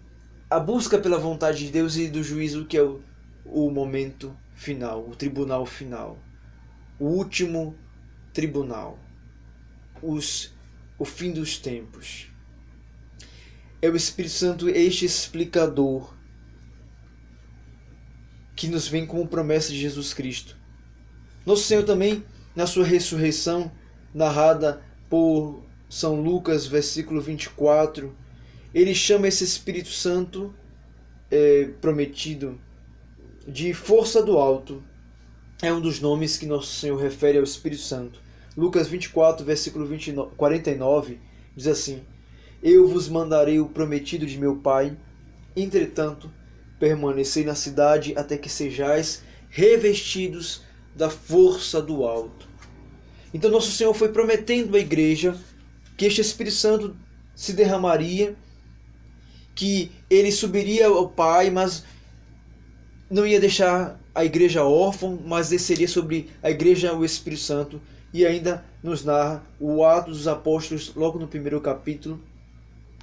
a 0.49 0.59
busca 0.59 0.97
pela 0.97 1.17
vontade 1.17 1.65
de 1.65 1.71
Deus 1.71 1.97
e 1.97 2.07
do 2.07 2.23
juízo 2.23 2.65
que 2.65 2.77
é 2.77 2.83
o, 2.83 3.01
o 3.45 3.69
momento 3.69 4.33
final, 4.55 5.05
o 5.07 5.15
tribunal 5.15 5.65
final, 5.65 6.17
o 6.97 7.05
último 7.05 7.75
tribunal, 8.33 8.97
os, 10.01 10.53
o 10.97 11.05
fim 11.05 11.31
dos 11.31 11.57
tempos. 11.57 12.27
É 13.81 13.89
o 13.89 13.95
Espírito 13.95 14.33
Santo 14.33 14.69
este 14.69 15.05
explicador 15.05 16.13
que 18.55 18.67
nos 18.67 18.87
vem 18.87 19.05
como 19.05 19.27
promessa 19.27 19.71
de 19.71 19.79
Jesus 19.79 20.13
Cristo. 20.13 20.57
Nosso 21.45 21.63
Senhor 21.63 21.83
também, 21.83 22.25
na 22.55 22.65
sua 22.65 22.83
ressurreição, 22.83 23.71
narrada 24.13 24.81
por 25.09 25.63
São 25.87 26.19
Lucas, 26.19 26.65
versículo 26.65 27.21
24, 27.21 28.13
ele 28.73 28.93
chama 28.93 29.27
esse 29.27 29.43
Espírito 29.43 29.89
Santo 29.89 30.53
é, 31.29 31.69
prometido 31.79 32.59
de 33.47 33.73
força 33.73 34.21
do 34.21 34.37
alto. 34.37 34.83
É 35.61 35.71
um 35.71 35.79
dos 35.79 35.99
nomes 35.99 36.35
que 36.35 36.45
nosso 36.45 36.75
Senhor 36.79 36.97
refere 36.97 37.37
ao 37.37 37.43
Espírito 37.43 37.81
Santo. 37.81 38.21
Lucas 38.57 38.87
24, 38.87 39.45
versículo 39.45 39.85
29, 39.85 40.31
49, 40.35 41.19
diz 41.55 41.67
assim: 41.67 42.01
Eu 42.63 42.87
vos 42.87 43.07
mandarei 43.07 43.59
o 43.59 43.67
prometido 43.67 44.25
de 44.25 44.35
meu 44.39 44.55
Pai, 44.55 44.97
entretanto, 45.55 46.31
permanecei 46.79 47.45
na 47.45 47.53
cidade 47.53 48.13
até 48.17 48.35
que 48.35 48.49
sejais 48.49 49.21
revestidos 49.47 50.63
da 50.95 51.07
força 51.07 51.79
do 51.79 52.03
alto. 52.03 52.47
Então, 53.31 53.51
nosso 53.51 53.71
Senhor 53.71 53.93
foi 53.93 54.09
prometendo 54.09 54.75
à 54.75 54.79
igreja 54.79 55.37
que 55.95 56.05
este 56.05 56.21
Espírito 56.21 56.55
Santo 56.55 56.95
se 57.35 57.53
derramaria, 57.53 58.35
que 59.53 59.91
ele 60.09 60.31
subiria 60.31 60.87
ao 60.87 61.07
Pai, 61.07 61.51
mas 61.51 61.83
não 63.07 63.25
ia 63.25 63.39
deixar 63.39 63.99
a 64.15 64.25
igreja 64.25 64.63
órfã, 64.63 65.15
mas 65.25 65.49
desceria 65.49 65.87
sobre 65.87 66.31
a 66.41 66.49
igreja 66.49 66.93
o 66.95 67.05
Espírito 67.05 67.43
Santo. 67.43 67.79
E 68.17 68.25
ainda 68.25 68.65
nos 68.81 69.05
narra 69.05 69.43
o 69.59 69.85
Atos 69.85 70.17
dos 70.17 70.27
Apóstolos, 70.27 70.91
logo 70.95 71.19
no 71.19 71.27
primeiro 71.27 71.61
capítulo, 71.61 72.19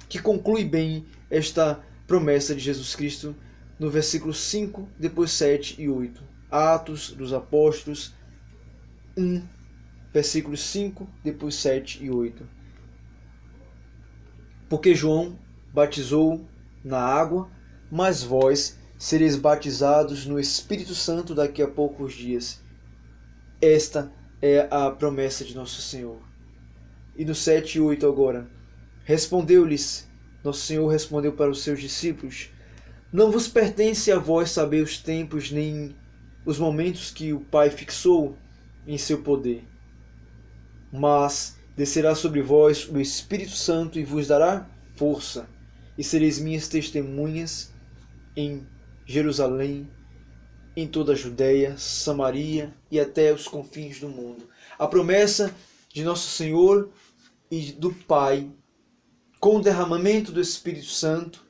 que 0.09 0.19
conclui 0.19 0.65
bem 0.65 1.05
esta 1.31 1.81
promessa 2.05 2.53
de 2.53 2.59
Jesus 2.59 2.93
Cristo 2.97 3.33
no 3.79 3.89
versículo 3.89 4.33
5, 4.33 4.89
depois 4.99 5.31
7 5.31 5.81
e 5.81 5.87
8. 5.87 6.21
Atos 6.51 7.11
dos 7.11 7.31
Apóstolos 7.31 8.13
1, 9.15 9.41
versículos 10.13 10.59
5, 10.59 11.07
depois 11.23 11.55
7 11.55 12.03
e 12.03 12.11
8. 12.11 12.45
Porque 14.67 14.93
João 14.93 15.39
batizou 15.73 16.45
na 16.83 16.99
água, 16.99 17.49
mas 17.89 18.21
vós 18.21 18.77
sereis 18.99 19.37
batizados 19.37 20.25
no 20.25 20.37
Espírito 20.37 20.93
Santo 20.93 21.33
daqui 21.33 21.61
a 21.61 21.69
poucos 21.69 22.13
dias. 22.15 22.61
Esta 23.61 24.11
é 24.41 24.67
a 24.71 24.89
promessa 24.91 25.43
de 25.43 25.55
nosso 25.55 25.81
Senhor. 25.81 26.19
E 27.15 27.23
no 27.23 27.35
7 27.35 27.77
e 27.77 27.81
8 27.81 28.05
agora. 28.07 28.47
Respondeu-lhes, 29.03 30.07
nosso 30.43 30.61
Senhor 30.61 30.87
respondeu 30.87 31.33
para 31.33 31.51
os 31.51 31.63
seus 31.63 31.79
discípulos: 31.79 32.49
não 33.15 33.31
vos 33.31 33.47
pertence 33.47 34.11
a 34.11 34.19
vós 34.19 34.51
saber 34.51 34.83
os 34.83 34.97
tempos 34.97 35.49
nem 35.49 35.95
os 36.45 36.59
momentos 36.59 37.11
que 37.11 37.31
o 37.31 37.39
Pai 37.39 37.69
fixou 37.69 38.37
em 38.85 38.97
seu 38.97 39.21
poder. 39.21 39.65
Mas 40.91 41.57
descerá 41.77 42.13
sobre 42.13 42.41
vós 42.41 42.89
o 42.89 42.99
Espírito 42.99 43.53
Santo 43.53 43.97
e 43.97 44.03
vos 44.03 44.27
dará 44.27 44.69
força, 44.97 45.47
e 45.97 46.03
sereis 46.03 46.39
minhas 46.39 46.67
testemunhas 46.67 47.73
em 48.35 48.67
Jerusalém, 49.05 49.89
em 50.75 50.87
toda 50.87 51.13
a 51.13 51.15
Judéia, 51.15 51.77
Samaria 51.77 52.73
e 52.91 52.99
até 52.99 53.31
os 53.31 53.47
confins 53.47 53.99
do 53.99 54.09
mundo. 54.09 54.49
A 54.77 54.87
promessa 54.87 55.55
de 55.89 56.03
nosso 56.03 56.29
Senhor 56.29 56.89
e 57.49 57.71
do 57.71 57.93
Pai, 57.93 58.51
com 59.39 59.57
o 59.57 59.61
derramamento 59.61 60.31
do 60.31 60.41
Espírito 60.41 60.87
Santo, 60.87 61.45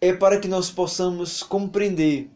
é 0.00 0.12
para 0.12 0.38
que 0.38 0.46
nós 0.46 0.70
possamos 0.70 1.42
compreender 1.42 2.30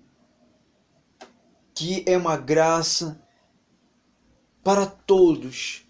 que 1.74 2.04
é 2.06 2.16
uma 2.16 2.36
graça 2.36 3.20
para 4.62 4.86
todos, 4.86 5.84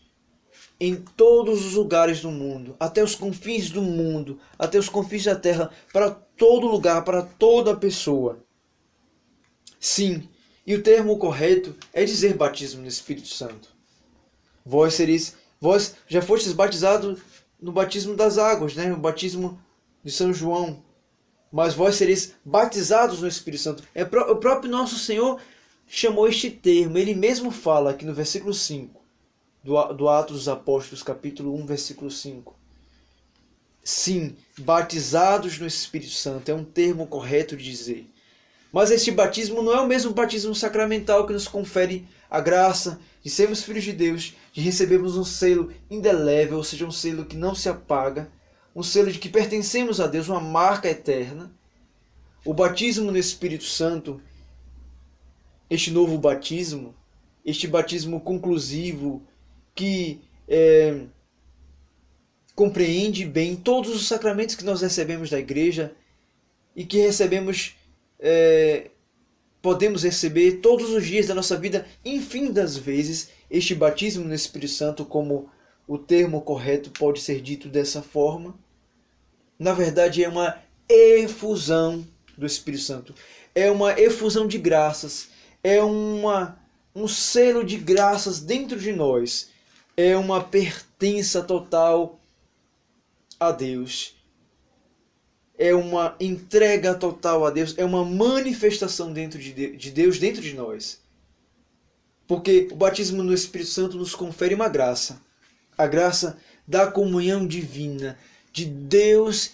em 0.79 0.97
todos 0.97 1.65
os 1.65 1.75
lugares 1.75 2.21
do 2.21 2.31
mundo, 2.31 2.77
até 2.79 3.03
os 3.03 3.15
confins 3.15 3.71
do 3.71 3.81
mundo, 3.81 4.39
até 4.59 4.79
os 4.79 4.89
confins 4.89 5.25
da 5.25 5.37
terra, 5.37 5.71
para 5.93 6.11
todo 6.11 6.67
lugar, 6.67 7.05
para 7.05 7.23
toda 7.23 7.77
pessoa. 7.77 8.44
Sim, 9.85 10.27
e 10.67 10.75
o 10.75 10.83
termo 10.83 11.19
correto 11.19 11.77
é 11.93 12.07
dizer 12.07 12.33
batismo 12.33 12.81
no 12.81 12.89
Espírito 12.89 13.29
Santo. 13.29 13.69
Vós 14.65 14.95
sereis, 14.95 15.37
vós 15.61 15.97
já 16.09 16.23
fostes 16.23 16.55
batizados 16.55 17.21
no 17.61 17.71
batismo 17.71 18.17
das 18.17 18.39
águas, 18.39 18.75
né? 18.75 18.91
O 18.95 18.97
batismo 18.97 19.61
de 20.03 20.11
São 20.11 20.33
João, 20.33 20.83
mas 21.53 21.75
vós 21.75 21.97
sereis 21.97 22.33
batizados 22.43 23.21
no 23.21 23.29
Espírito 23.29 23.63
Santo. 23.63 23.85
É 23.95 24.05
o 24.05 24.37
próprio 24.37 24.71
nosso 24.71 24.99
Senhor 24.99 25.39
chamou 25.87 26.27
este 26.27 26.51
termo. 26.51 26.97
Ele 26.97 27.15
mesmo 27.15 27.51
fala 27.51 27.91
aqui 27.91 28.07
no 28.07 28.15
versículo 28.15 28.55
5 28.55 28.99
do, 29.63 29.93
do 29.93 30.09
Atos 30.09 30.37
dos 30.37 30.49
Apóstolos, 30.49 31.03
capítulo 31.03 31.55
1, 31.57 31.67
versículo 31.67 32.11
5. 32.11 32.57
Sim, 33.85 34.35
batizados 34.61 35.59
no 35.59 35.67
Espírito 35.67 36.13
Santo 36.13 36.51
é 36.51 36.55
um 36.55 36.65
termo 36.65 37.07
correto 37.07 37.55
de 37.55 37.65
dizer. 37.65 38.14
Mas 38.75 38.91
este 38.91 39.13
batismo 39.13 39.63
não 39.63 39.73
é 39.73 39.81
o 39.81 39.87
mesmo 39.87 40.13
batismo 40.13 40.53
sacramental 40.53 41.25
que 41.25 41.33
nos 41.33 41.47
confere 41.47 42.09
a 42.29 42.41
graça 42.41 42.99
de 43.23 43.31
sermos 43.31 43.63
filhos 43.63 43.85
de 43.85 43.93
Deus, 43.93 44.35
de 44.53 44.61
recebermos 44.61 45.17
um 45.17 45.23
selo 45.23 45.73
indelével, 45.89 46.57
ou 46.57 46.65
seja, 46.65 46.85
um 46.85 46.91
selo 46.91 47.25
que 47.25 47.37
não 47.37 47.55
se 47.55 47.69
apaga 47.69 48.29
um 48.75 48.83
selo 48.83 49.13
de 49.13 49.21
que 49.21 49.29
pertencemos 49.29 50.01
a 50.01 50.09
Deus, 50.09 50.29
uma 50.29 50.41
marca 50.41 50.89
eterna. 50.89 51.53
O 52.45 52.53
batismo 52.53 53.13
no 53.13 53.17
Espírito 53.17 53.63
Santo, 53.63 54.21
este 55.71 55.93
novo 55.93 56.19
batismo, 56.19 56.97
este 57.45 57.69
batismo 57.69 58.21
conclusivo 58.21 59.23
que 59.73 60.21
é, 60.49 61.03
compreende 62.57 63.25
bem 63.25 63.55
todos 63.55 63.95
os 63.95 64.09
sacramentos 64.09 64.57
que 64.57 64.65
nós 64.65 64.83
recebemos 64.83 65.31
da 65.31 65.39
igreja 65.39 65.95
e 66.75 66.85
que 66.85 66.99
recebemos, 66.99 67.77
é, 68.27 68.91
podemos 69.61 70.03
receber 70.03 70.61
todos 70.63 70.91
os 70.91 71.05
dias 71.05 71.27
da 71.27 71.35
nossa 71.35 71.59
vida, 71.59 71.87
enfim 72.03 72.51
das 72.51 72.75
vezes, 72.75 73.29
este 73.51 73.75
batismo 73.75 74.25
no 74.25 74.35
Espírito 74.35 74.73
Santo, 74.73 75.05
como 75.05 75.51
o 75.87 75.99
termo 75.99 76.41
correto 76.41 76.91
pode 76.91 77.21
ser 77.21 77.43
dito 77.43 77.69
dessa 77.69 78.01
forma, 78.01 78.59
na 79.59 79.75
verdade 79.75 80.25
é 80.25 80.29
uma 80.29 80.59
efusão 80.89 82.07
do 82.37 82.47
Espírito 82.47 82.83
Santo. 82.83 83.15
É 83.55 83.71
uma 83.71 83.93
efusão 84.01 84.49
de 84.49 84.57
graças, 84.57 85.29
é 85.63 85.83
uma 85.83 86.59
um 86.95 87.09
selo 87.09 87.65
de 87.65 87.77
graças 87.77 88.41
dentro 88.41 88.79
de 88.79 88.93
nós. 88.93 89.51
É 89.97 90.17
uma 90.17 90.43
pertença 90.43 91.43
total 91.43 92.21
a 93.39 93.51
Deus. 93.51 94.14
É 95.57 95.75
uma 95.75 96.17
entrega 96.19 96.95
total 96.95 97.47
a 97.47 97.51
Deus, 97.51 97.75
é 97.77 97.85
uma 97.85 98.05
manifestação 98.05 99.13
dentro 99.13 99.39
de 99.39 99.53
Deus 99.91 100.19
dentro 100.19 100.43
de 100.43 100.55
nós. 100.55 101.01
Porque 102.27 102.69
o 102.73 102.77
batismo 102.77 103.23
no 103.23 103.35
Espírito 103.35 103.71
Santo 103.71 103.97
nos 103.97 104.15
confere 104.15 104.55
uma 104.55 104.69
graça, 104.69 105.21
a 105.77 105.87
graça 105.87 106.39
da 106.67 106.91
comunhão 106.91 107.47
divina, 107.47 108.19
de 108.53 108.65
Deus 108.65 109.51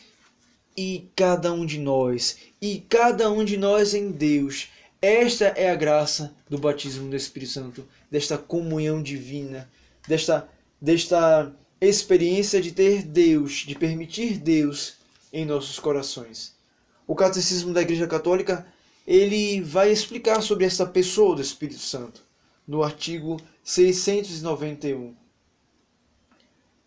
e 0.76 1.08
cada 1.16 1.52
um 1.52 1.66
de 1.66 1.78
nós, 1.78 2.38
e 2.62 2.78
cada 2.88 3.30
um 3.30 3.44
de 3.44 3.56
nós 3.56 3.92
em 3.92 4.10
Deus. 4.10 4.68
Esta 5.02 5.46
é 5.46 5.70
a 5.70 5.74
graça 5.74 6.34
do 6.48 6.58
batismo 6.58 7.08
do 7.08 7.16
Espírito 7.16 7.52
Santo, 7.52 7.88
desta 8.10 8.38
comunhão 8.38 9.02
divina, 9.02 9.68
desta, 10.06 10.48
desta 10.80 11.52
experiência 11.80 12.60
de 12.60 12.72
ter 12.72 13.02
Deus, 13.02 13.64
de 13.66 13.74
permitir 13.74 14.38
Deus 14.38 14.99
em 15.32 15.44
nossos 15.44 15.78
corações. 15.78 16.54
O 17.06 17.14
Catecismo 17.14 17.72
da 17.72 17.82
Igreja 17.82 18.06
Católica 18.06 18.66
ele 19.06 19.60
vai 19.60 19.90
explicar 19.90 20.40
sobre 20.42 20.64
essa 20.64 20.86
pessoa 20.86 21.34
do 21.34 21.42
Espírito 21.42 21.80
Santo 21.80 22.22
no 22.66 22.82
artigo 22.82 23.40
691, 23.64 25.14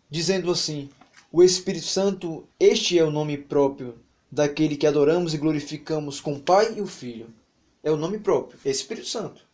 dizendo 0.08 0.50
assim: 0.50 0.88
o 1.30 1.42
Espírito 1.42 1.86
Santo, 1.86 2.48
este 2.58 2.98
é 2.98 3.04
o 3.04 3.10
nome 3.10 3.36
próprio 3.36 3.98
daquele 4.30 4.76
que 4.76 4.86
adoramos 4.86 5.34
e 5.34 5.38
glorificamos 5.38 6.20
com 6.20 6.34
o 6.34 6.40
Pai 6.40 6.74
e 6.76 6.80
o 6.80 6.86
Filho. 6.86 7.28
É 7.82 7.90
o 7.90 7.96
nome 7.96 8.18
próprio, 8.18 8.58
é 8.64 8.70
Espírito 8.70 9.06
Santo. 9.06 9.46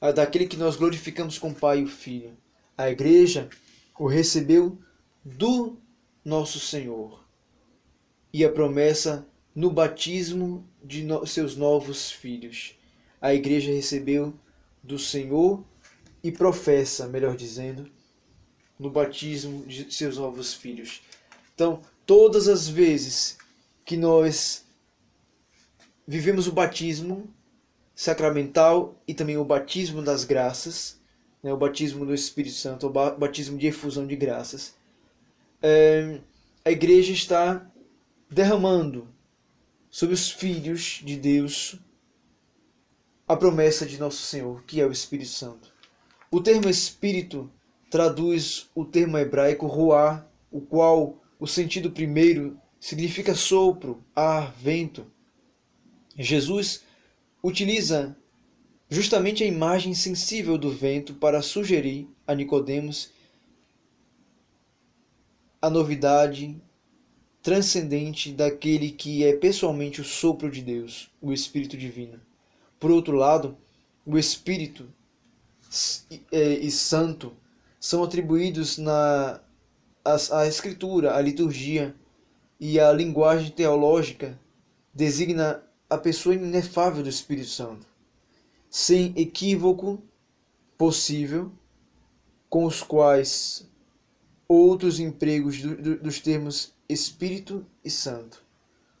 É 0.00 0.12
daquele 0.12 0.46
que 0.46 0.56
nós 0.56 0.76
glorificamos 0.76 1.38
com 1.38 1.48
o 1.50 1.54
Pai 1.54 1.80
e 1.80 1.84
o 1.84 1.88
Filho. 1.88 2.36
A 2.76 2.88
igreja 2.88 3.48
o 3.98 4.06
recebeu 4.06 4.78
do 5.22 5.76
nosso 6.24 6.58
Senhor. 6.58 7.19
E 8.32 8.44
a 8.44 8.50
promessa 8.50 9.26
no 9.54 9.70
batismo 9.70 10.66
de 10.82 11.02
no 11.02 11.26
seus 11.26 11.56
novos 11.56 12.10
filhos. 12.10 12.74
A 13.20 13.34
igreja 13.34 13.72
recebeu 13.72 14.34
do 14.82 14.98
Senhor 14.98 15.64
e 16.22 16.30
professa, 16.30 17.06
melhor 17.06 17.36
dizendo, 17.36 17.90
no 18.78 18.90
batismo 18.90 19.66
de 19.66 19.92
seus 19.92 20.16
novos 20.16 20.54
filhos. 20.54 21.02
Então, 21.54 21.80
todas 22.06 22.48
as 22.48 22.68
vezes 22.68 23.36
que 23.84 23.96
nós 23.96 24.64
vivemos 26.06 26.46
o 26.46 26.52
batismo 26.52 27.28
sacramental 27.94 28.98
e 29.06 29.12
também 29.12 29.36
o 29.36 29.44
batismo 29.44 30.00
das 30.00 30.24
graças, 30.24 30.98
né, 31.42 31.52
o 31.52 31.56
batismo 31.56 32.06
do 32.06 32.14
Espírito 32.14 32.56
Santo, 32.56 32.86
o 32.86 32.90
batismo 32.90 33.58
de 33.58 33.66
efusão 33.66 34.06
de 34.06 34.16
graças, 34.16 34.74
é, 35.62 36.18
a 36.64 36.70
igreja 36.70 37.12
está 37.12 37.69
derramando 38.30 39.08
sobre 39.90 40.14
os 40.14 40.30
filhos 40.30 41.00
de 41.04 41.16
Deus 41.16 41.76
a 43.26 43.36
promessa 43.36 43.84
de 43.84 43.98
nosso 43.98 44.22
Senhor, 44.22 44.62
que 44.64 44.80
é 44.80 44.86
o 44.86 44.92
Espírito 44.92 45.30
Santo. 45.30 45.72
O 46.30 46.40
termo 46.40 46.68
Espírito 46.68 47.50
traduz 47.90 48.70
o 48.74 48.84
termo 48.84 49.18
hebraico 49.18 49.66
ruá, 49.66 50.26
o 50.50 50.60
qual 50.60 51.18
o 51.38 51.46
sentido 51.46 51.90
primeiro 51.90 52.60
significa 52.78 53.34
sopro, 53.34 54.04
ar, 54.14 54.52
vento. 54.52 55.06
Jesus 56.16 56.84
utiliza 57.42 58.16
justamente 58.88 59.42
a 59.42 59.46
imagem 59.46 59.94
sensível 59.94 60.56
do 60.56 60.70
vento 60.70 61.14
para 61.14 61.42
sugerir 61.42 62.08
a 62.26 62.34
Nicodemos 62.34 63.10
a 65.62 65.68
novidade 65.68 66.60
transcendente 67.42 68.32
daquele 68.32 68.90
que 68.90 69.24
é 69.24 69.34
pessoalmente 69.34 70.00
o 70.00 70.04
sopro 70.04 70.50
de 70.50 70.62
Deus, 70.62 71.10
o 71.20 71.32
Espírito 71.32 71.76
Divino. 71.76 72.20
Por 72.78 72.90
outro 72.90 73.16
lado, 73.16 73.56
o 74.04 74.18
Espírito 74.18 74.88
é, 76.32 76.54
e 76.54 76.70
Santo 76.70 77.32
são 77.78 78.02
atribuídos 78.02 78.76
na 78.78 79.40
a, 80.04 80.40
a 80.40 80.46
Escritura, 80.46 81.14
a 81.14 81.20
liturgia 81.20 81.94
e 82.58 82.78
a 82.78 82.92
linguagem 82.92 83.50
teológica 83.50 84.38
designa 84.92 85.62
a 85.88 85.96
pessoa 85.96 86.34
inefável 86.34 87.02
do 87.02 87.08
Espírito 87.08 87.48
Santo, 87.48 87.86
sem 88.68 89.12
equívoco 89.16 90.02
possível, 90.76 91.52
com 92.48 92.64
os 92.64 92.82
quais 92.82 93.68
outros 94.48 94.98
empregos 94.98 95.60
do, 95.60 95.76
do, 95.76 95.96
dos 95.98 96.20
termos 96.20 96.74
Espírito 96.92 97.66
e 97.84 97.90
Santo. 97.90 98.44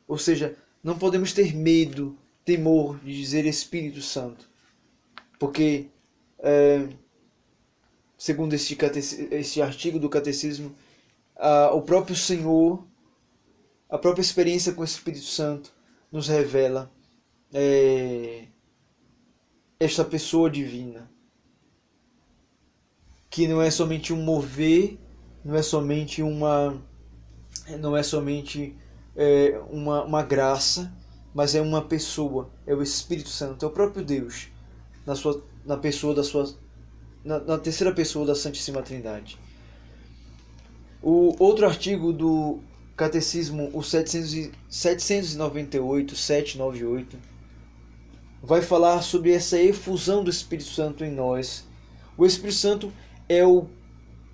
Ou 0.06 0.18
seja, 0.18 0.56
não 0.82 0.98
podemos 0.98 1.32
ter 1.32 1.54
medo, 1.54 2.18
temor 2.44 2.98
de 3.00 3.16
dizer 3.16 3.46
Espírito 3.46 4.02
Santo, 4.02 4.48
porque, 5.38 5.86
é, 6.38 6.88
segundo 8.16 8.54
este, 8.54 8.76
este 9.30 9.62
artigo 9.62 9.98
do 9.98 10.08
Catecismo, 10.08 10.74
a, 11.36 11.72
o 11.72 11.82
próprio 11.82 12.16
Senhor, 12.16 12.84
a 13.88 13.98
própria 13.98 14.22
experiência 14.22 14.72
com 14.72 14.82
o 14.82 14.84
Espírito 14.84 15.24
Santo, 15.24 15.72
nos 16.10 16.28
revela 16.28 16.92
é, 17.52 18.46
esta 19.78 20.04
pessoa 20.04 20.50
divina, 20.50 21.10
que 23.30 23.46
não 23.46 23.62
é 23.62 23.70
somente 23.70 24.12
um 24.12 24.22
mover, 24.22 24.98
não 25.44 25.54
é 25.54 25.62
somente 25.62 26.22
uma 26.22 26.82
não 27.76 27.96
é 27.96 28.02
somente 28.02 28.76
é, 29.16 29.60
uma, 29.70 30.04
uma 30.04 30.22
graça, 30.22 30.92
mas 31.34 31.54
é 31.54 31.60
uma 31.60 31.82
pessoa, 31.82 32.50
é 32.66 32.74
o 32.74 32.82
Espírito 32.82 33.28
Santo, 33.28 33.64
é 33.64 33.68
o 33.68 33.70
próprio 33.70 34.04
Deus, 34.04 34.48
na, 35.06 35.14
sua, 35.14 35.42
na 35.64 35.76
pessoa 35.76 36.14
da 36.14 36.24
sua. 36.24 36.52
Na, 37.24 37.38
na 37.38 37.58
terceira 37.58 37.92
pessoa 37.92 38.24
da 38.24 38.34
Santíssima 38.34 38.80
Trindade. 38.80 39.38
O 41.02 41.36
outro 41.42 41.66
artigo 41.66 42.12
do 42.12 42.60
Catecismo, 42.96 43.70
o 43.74 43.82
700, 43.82 44.50
798, 44.68 46.16
798, 46.16 47.18
vai 48.42 48.62
falar 48.62 49.02
sobre 49.02 49.32
essa 49.32 49.60
efusão 49.60 50.24
do 50.24 50.30
Espírito 50.30 50.70
Santo 50.70 51.04
em 51.04 51.10
nós. 51.10 51.66
O 52.16 52.24
Espírito 52.24 52.56
Santo 52.56 52.92
é 53.28 53.44
o 53.44 53.66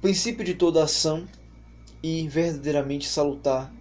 princípio 0.00 0.44
de 0.44 0.54
toda 0.54 0.82
ação 0.84 1.26
e 2.02 2.28
verdadeiramente 2.28 3.08
salutar 3.08 3.72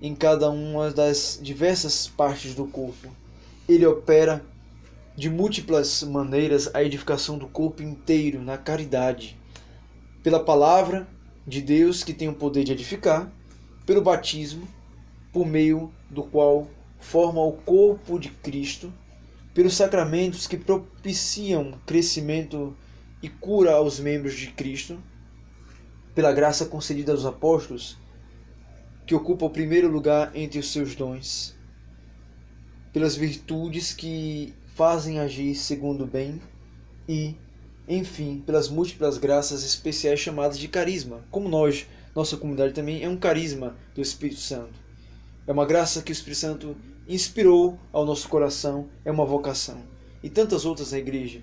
em 0.00 0.14
cada 0.14 0.50
uma 0.50 0.90
das 0.90 1.38
diversas 1.42 2.06
partes 2.06 2.54
do 2.54 2.66
corpo. 2.66 3.08
Ele 3.68 3.86
opera 3.86 4.44
de 5.16 5.30
múltiplas 5.30 6.02
maneiras 6.02 6.74
a 6.74 6.82
edificação 6.82 7.38
do 7.38 7.46
corpo 7.46 7.82
inteiro 7.82 8.42
na 8.42 8.58
caridade, 8.58 9.38
pela 10.22 10.42
palavra 10.42 11.06
de 11.46 11.60
Deus 11.60 12.02
que 12.02 12.12
tem 12.12 12.28
o 12.28 12.34
poder 12.34 12.64
de 12.64 12.72
edificar, 12.72 13.30
pelo 13.86 14.02
batismo, 14.02 14.66
por 15.32 15.46
meio 15.46 15.92
do 16.10 16.22
qual 16.22 16.68
forma 16.98 17.42
o 17.42 17.52
corpo 17.52 18.18
de 18.18 18.30
Cristo, 18.30 18.92
pelos 19.52 19.74
sacramentos 19.74 20.46
que 20.46 20.56
propiciam 20.56 21.78
crescimento 21.86 22.76
e 23.22 23.28
cura 23.28 23.74
aos 23.74 24.00
membros 24.00 24.34
de 24.34 24.48
Cristo 24.48 24.98
pela 26.14 26.32
graça 26.32 26.66
concedida 26.66 27.12
aos 27.12 27.24
apóstolos, 27.24 27.98
que 29.06 29.14
ocupa 29.14 29.44
o 29.44 29.50
primeiro 29.50 29.88
lugar 29.88 30.30
entre 30.34 30.58
os 30.58 30.72
seus 30.72 30.94
dons, 30.94 31.54
pelas 32.92 33.16
virtudes 33.16 33.92
que 33.92 34.54
fazem 34.74 35.18
agir 35.18 35.54
segundo 35.54 36.04
o 36.04 36.06
bem 36.06 36.40
e, 37.08 37.34
enfim, 37.88 38.42
pelas 38.46 38.68
múltiplas 38.68 39.18
graças 39.18 39.64
especiais 39.64 40.20
chamadas 40.20 40.58
de 40.58 40.68
carisma, 40.68 41.24
como 41.30 41.48
nós, 41.48 41.86
nossa 42.14 42.36
comunidade 42.36 42.72
também 42.72 43.02
é 43.02 43.08
um 43.08 43.16
carisma 43.16 43.76
do 43.94 44.00
Espírito 44.00 44.40
Santo. 44.40 44.72
É 45.46 45.52
uma 45.52 45.66
graça 45.66 46.02
que 46.02 46.10
o 46.10 46.14
Espírito 46.14 46.38
Santo 46.38 46.76
inspirou 47.06 47.78
ao 47.92 48.06
nosso 48.06 48.28
coração, 48.28 48.88
é 49.04 49.10
uma 49.10 49.26
vocação. 49.26 49.82
E 50.22 50.30
tantas 50.30 50.64
outras 50.64 50.92
na 50.92 50.98
igreja. 50.98 51.42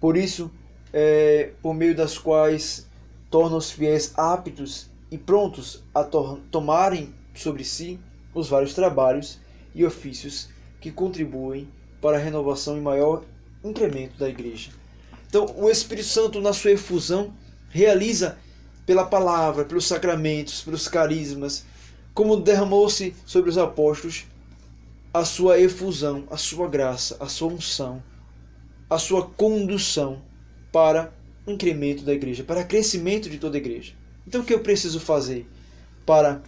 Por 0.00 0.16
isso, 0.16 0.50
é, 0.92 1.52
por 1.60 1.74
meio 1.74 1.94
das 1.94 2.16
quais 2.16 2.86
torna 3.32 3.56
os 3.56 3.70
fiéis 3.70 4.12
aptos 4.14 4.90
e 5.10 5.16
prontos 5.16 5.82
a 5.94 6.04
to 6.04 6.38
tomarem 6.50 7.14
sobre 7.34 7.64
si 7.64 7.98
os 8.34 8.48
vários 8.48 8.74
trabalhos 8.74 9.40
e 9.74 9.86
ofícios 9.86 10.50
que 10.80 10.92
contribuem 10.92 11.66
para 11.98 12.18
a 12.18 12.20
renovação 12.20 12.76
e 12.76 12.80
maior 12.80 13.24
incremento 13.64 14.18
da 14.18 14.28
igreja. 14.28 14.70
Então, 15.26 15.46
o 15.56 15.70
Espírito 15.70 16.08
Santo, 16.08 16.42
na 16.42 16.52
sua 16.52 16.72
efusão, 16.72 17.32
realiza 17.70 18.36
pela 18.84 19.06
palavra, 19.06 19.64
pelos 19.64 19.86
sacramentos, 19.86 20.60
pelos 20.60 20.86
carismas, 20.86 21.64
como 22.12 22.36
derramou-se 22.36 23.16
sobre 23.24 23.48
os 23.48 23.56
apóstolos, 23.56 24.26
a 25.14 25.24
sua 25.24 25.58
efusão, 25.58 26.24
a 26.30 26.36
sua 26.36 26.68
graça, 26.68 27.16
a 27.18 27.28
sua 27.28 27.48
unção, 27.48 28.02
a 28.90 28.98
sua 28.98 29.24
condução 29.24 30.20
para 30.70 31.14
incremento 31.46 32.04
da 32.04 32.12
igreja, 32.12 32.44
para 32.44 32.64
crescimento 32.64 33.28
de 33.28 33.38
toda 33.38 33.56
a 33.56 33.60
igreja. 33.60 33.94
Então 34.26 34.40
o 34.40 34.44
que 34.44 34.54
eu 34.54 34.60
preciso 34.60 35.00
fazer 35.00 35.46
para 36.06 36.42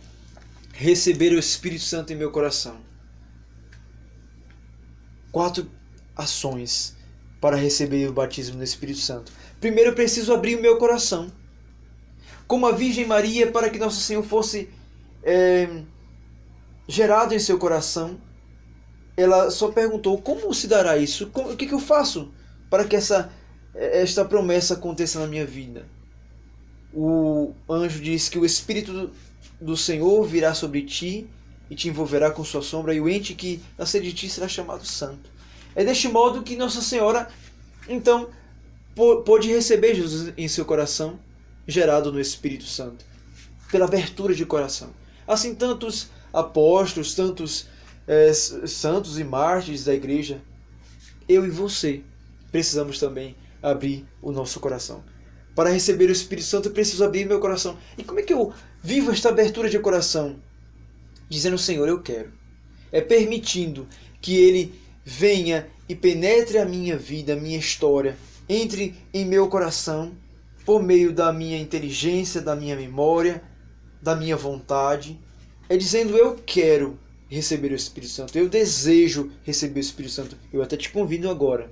receber 0.72 1.32
o 1.32 1.38
Espírito 1.38 1.82
Santo 1.82 2.12
em 2.12 2.16
meu 2.16 2.30
coração? 2.30 2.76
Quatro 5.32 5.68
ações 6.16 6.96
para 7.40 7.56
receber 7.56 8.08
o 8.08 8.12
batismo 8.12 8.56
do 8.56 8.64
Espírito 8.64 9.00
Santo. 9.00 9.32
Primeiro 9.60 9.90
eu 9.90 9.94
preciso 9.94 10.32
abrir 10.32 10.56
o 10.56 10.62
meu 10.62 10.78
coração. 10.78 11.30
Como 12.46 12.66
a 12.66 12.72
Virgem 12.72 13.06
Maria, 13.06 13.50
para 13.50 13.68
que 13.68 13.78
Nosso 13.78 14.00
Senhor 14.00 14.22
fosse 14.22 14.68
é, 15.22 15.82
gerado 16.86 17.34
em 17.34 17.38
seu 17.38 17.58
coração, 17.58 18.20
ela 19.16 19.50
só 19.50 19.70
perguntou: 19.70 20.20
como 20.20 20.52
se 20.54 20.66
dará 20.66 20.96
isso? 20.96 21.30
O 21.34 21.56
que, 21.56 21.66
que 21.66 21.74
eu 21.74 21.80
faço 21.80 22.32
para 22.70 22.84
que 22.84 22.96
essa 22.96 23.30
esta 23.74 24.24
promessa 24.24 24.74
aconteça 24.74 25.18
na 25.18 25.26
minha 25.26 25.44
vida. 25.44 25.86
O 26.92 27.52
anjo 27.68 28.00
diz 28.00 28.28
que 28.28 28.38
o 28.38 28.44
Espírito 28.44 29.10
do 29.60 29.76
Senhor 29.76 30.24
virá 30.26 30.54
sobre 30.54 30.82
ti 30.82 31.26
e 31.68 31.74
te 31.74 31.88
envolverá 31.88 32.30
com 32.30 32.44
sua 32.44 32.62
sombra, 32.62 32.94
e 32.94 33.00
o 33.00 33.08
ente 33.08 33.34
que 33.34 33.60
nascer 33.76 34.02
de 34.02 34.12
ti 34.12 34.28
será 34.28 34.46
chamado 34.46 34.86
Santo. 34.86 35.30
É 35.74 35.84
deste 35.84 36.08
modo 36.08 36.42
que 36.42 36.56
Nossa 36.56 36.80
Senhora, 36.80 37.28
então, 37.88 38.28
pôde 38.94 39.48
receber 39.48 39.94
Jesus 39.94 40.32
em 40.36 40.46
seu 40.46 40.64
coração, 40.64 41.18
gerado 41.66 42.12
no 42.12 42.20
Espírito 42.20 42.64
Santo, 42.64 43.04
pela 43.72 43.86
abertura 43.86 44.34
de 44.34 44.46
coração. 44.46 44.90
Assim, 45.26 45.54
tantos 45.54 46.08
apóstolos, 46.32 47.14
tantos 47.14 47.66
é, 48.06 48.32
santos 48.32 49.18
e 49.18 49.24
mártires 49.24 49.84
da 49.84 49.94
igreja, 49.94 50.40
eu 51.28 51.44
e 51.46 51.50
você 51.50 52.02
precisamos 52.52 52.98
também 52.98 53.34
abrir 53.64 54.06
o 54.20 54.30
nosso 54.30 54.60
coração. 54.60 55.02
Para 55.54 55.70
receber 55.70 56.08
o 56.08 56.12
Espírito 56.12 56.46
Santo, 56.46 56.68
eu 56.68 56.72
preciso 56.72 57.04
abrir 57.04 57.26
meu 57.26 57.40
coração. 57.40 57.78
E 57.96 58.04
como 58.04 58.20
é 58.20 58.22
que 58.22 58.32
eu 58.32 58.52
vivo 58.82 59.10
esta 59.10 59.30
abertura 59.30 59.70
de 59.70 59.78
coração? 59.78 60.36
Dizendo, 61.28 61.56
Senhor, 61.56 61.88
eu 61.88 62.02
quero. 62.02 62.32
é 62.92 63.00
permitindo 63.00 63.88
que 64.20 64.36
ele 64.36 64.74
venha 65.04 65.66
e 65.88 65.94
penetre 65.94 66.58
a 66.58 66.64
minha 66.64 66.96
vida, 66.96 67.32
a 67.32 67.36
minha 67.36 67.58
história, 67.58 68.16
entre 68.48 68.94
em 69.12 69.24
meu 69.24 69.48
coração 69.48 70.12
por 70.64 70.82
meio 70.82 71.12
da 71.12 71.32
minha 71.32 71.58
inteligência, 71.58 72.40
da 72.40 72.54
minha 72.54 72.76
memória, 72.76 73.42
da 74.00 74.14
minha 74.14 74.36
vontade. 74.36 75.18
É 75.68 75.76
dizendo 75.76 76.16
eu 76.16 76.36
quero 76.46 76.98
receber 77.28 77.72
o 77.72 77.74
Espírito 77.74 78.12
Santo, 78.12 78.38
eu 78.38 78.48
desejo 78.48 79.30
receber 79.42 79.80
o 79.80 79.80
Espírito 79.80 80.12
Santo. 80.12 80.36
Eu 80.52 80.62
até 80.62 80.76
te 80.76 80.90
convido 80.90 81.28
agora. 81.28 81.70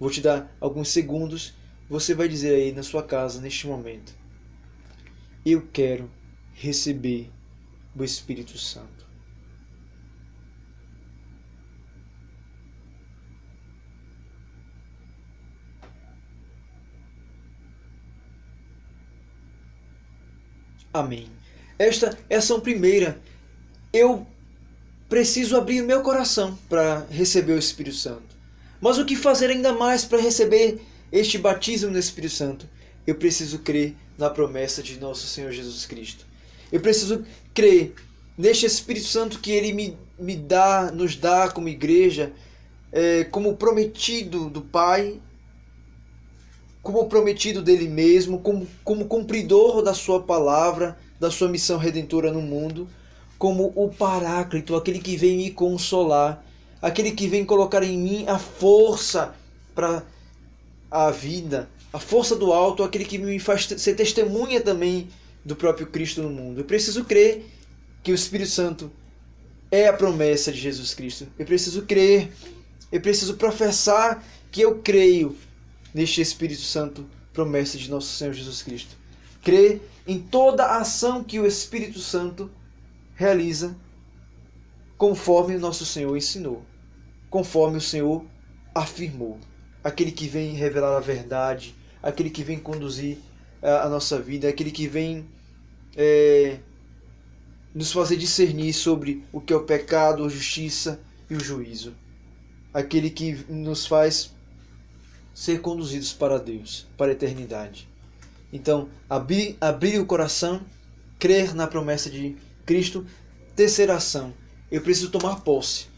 Vou 0.00 0.10
te 0.10 0.22
dar 0.22 0.50
alguns 0.58 0.88
segundos, 0.88 1.52
você 1.86 2.14
vai 2.14 2.26
dizer 2.26 2.54
aí 2.54 2.72
na 2.72 2.82
sua 2.82 3.02
casa 3.02 3.38
neste 3.38 3.66
momento: 3.66 4.14
Eu 5.44 5.68
quero 5.70 6.10
receber 6.54 7.30
o 7.94 8.02
Espírito 8.02 8.56
Santo. 8.56 9.06
Amém. 20.92 21.28
Esta 21.78 22.18
é 22.28 22.36
a 22.36 22.38
ação 22.38 22.58
primeira. 22.58 23.20
Eu 23.92 24.26
preciso 25.10 25.56
abrir 25.56 25.82
meu 25.82 26.02
coração 26.02 26.58
para 26.68 27.06
receber 27.10 27.52
o 27.52 27.58
Espírito 27.58 27.96
Santo. 27.96 28.29
Mas 28.80 28.98
o 28.98 29.04
que 29.04 29.16
fazer 29.16 29.50
ainda 29.50 29.72
mais 29.72 30.04
para 30.04 30.20
receber 30.20 30.80
este 31.12 31.38
batismo 31.38 31.90
no 31.90 31.98
Espírito 31.98 32.34
Santo? 32.34 32.68
Eu 33.06 33.14
preciso 33.14 33.58
crer 33.58 33.94
na 34.16 34.30
promessa 34.30 34.82
de 34.82 34.98
nosso 34.98 35.26
Senhor 35.26 35.52
Jesus 35.52 35.86
Cristo. 35.86 36.26
Eu 36.72 36.80
preciso 36.80 37.24
crer 37.52 37.94
neste 38.36 38.66
Espírito 38.66 39.06
Santo 39.06 39.38
que 39.38 39.50
Ele 39.50 39.72
me, 39.72 39.98
me 40.18 40.36
dá, 40.36 40.90
nos 40.92 41.16
dá 41.16 41.50
como 41.50 41.68
igreja, 41.68 42.32
é, 42.92 43.24
como 43.24 43.56
prometido 43.56 44.48
do 44.48 44.62
Pai 44.62 45.20
como 46.82 47.06
prometido 47.06 47.62
dele 47.62 47.88
mesmo, 47.88 48.38
como, 48.38 48.66
como 48.82 49.04
cumpridor 49.04 49.82
da 49.82 49.94
sua 49.94 50.20
palavra, 50.22 50.98
da 51.18 51.30
sua 51.30 51.48
missão 51.48 51.78
redentora 51.78 52.32
no 52.32 52.40
mundo, 52.40 52.88
como 53.38 53.72
o 53.74 53.88
Paráclito, 53.88 54.74
aquele 54.74 54.98
que 54.98 55.16
vem 55.16 55.36
me 55.36 55.50
consolar, 55.50 56.44
aquele 56.80 57.12
que 57.12 57.28
vem 57.28 57.44
colocar 57.44 57.82
em 57.82 57.98
mim 57.98 58.24
a 58.26 58.38
força 58.38 59.34
para 59.74 60.02
a 60.90 61.10
vida, 61.10 61.68
a 61.92 61.98
força 61.98 62.34
do 62.34 62.52
alto, 62.52 62.82
aquele 62.82 63.04
que 63.04 63.18
me 63.18 63.38
faz 63.38 63.66
ser 63.66 63.94
testemunha 63.94 64.60
também 64.60 65.08
do 65.44 65.56
próprio 65.56 65.86
Cristo 65.86 66.22
no 66.22 66.30
mundo. 66.30 66.60
Eu 66.60 66.64
preciso 66.64 67.04
crer 67.04 67.44
que 68.02 68.12
o 68.12 68.14
Espírito 68.14 68.50
Santo 68.50 68.90
é 69.70 69.86
a 69.86 69.92
promessa 69.92 70.50
de 70.50 70.58
Jesus 70.58 70.94
Cristo. 70.94 71.28
Eu 71.38 71.46
preciso 71.46 71.82
crer, 71.82 72.32
eu 72.90 73.00
preciso 73.00 73.34
professar 73.34 74.24
que 74.50 74.60
eu 74.60 74.78
creio 74.78 75.36
neste 75.94 76.20
Espírito 76.20 76.62
Santo, 76.62 77.06
promessa 77.32 77.78
de 77.78 77.90
nosso 77.90 78.08
Senhor 78.08 78.32
Jesus 78.32 78.62
Cristo. 78.62 78.96
Crê 79.42 79.80
em 80.06 80.18
toda 80.18 80.64
a 80.64 80.80
ação 80.80 81.22
que 81.22 81.38
o 81.38 81.46
Espírito 81.46 82.00
Santo 82.00 82.50
realiza 83.14 83.76
conforme 84.96 85.56
o 85.56 85.60
nosso 85.60 85.86
Senhor 85.86 86.14
ensinou, 86.16 86.62
conforme 87.30 87.78
o 87.78 87.80
Senhor 87.80 88.24
afirmou. 88.74 89.38
Aquele 89.82 90.10
que 90.10 90.28
vem 90.28 90.52
revelar 90.52 90.96
a 90.96 91.00
verdade, 91.00 91.74
aquele 92.02 92.28
que 92.28 92.42
vem 92.42 92.58
conduzir 92.58 93.18
a, 93.62 93.86
a 93.86 93.88
nossa 93.88 94.20
vida, 94.20 94.48
aquele 94.48 94.70
que 94.70 94.86
vem 94.86 95.24
é, 95.96 96.58
nos 97.74 97.92
fazer 97.92 98.16
discernir 98.16 98.72
sobre 98.72 99.24
o 99.32 99.40
que 99.40 99.52
é 99.52 99.56
o 99.56 99.64
pecado, 99.64 100.24
a 100.24 100.28
justiça 100.28 101.00
e 101.30 101.34
o 101.34 101.40
juízo. 101.40 101.94
Aquele 102.74 103.10
que 103.10 103.44
nos 103.48 103.86
faz 103.86 104.32
ser 105.34 105.60
conduzidos 105.60 106.12
para 106.12 106.38
Deus, 106.38 106.86
para 106.96 107.10
a 107.10 107.12
eternidade. 107.12 107.88
Então, 108.52 108.88
abrir, 109.08 109.56
abrir 109.60 109.98
o 109.98 110.06
coração, 110.06 110.60
crer 111.18 111.54
na 111.54 111.66
promessa 111.66 112.10
de 112.10 112.36
Cristo. 112.66 113.06
Terceira 113.54 113.94
ação, 113.94 114.34
eu 114.70 114.80
preciso 114.80 115.10
tomar 115.10 115.40
posse. 115.40 115.89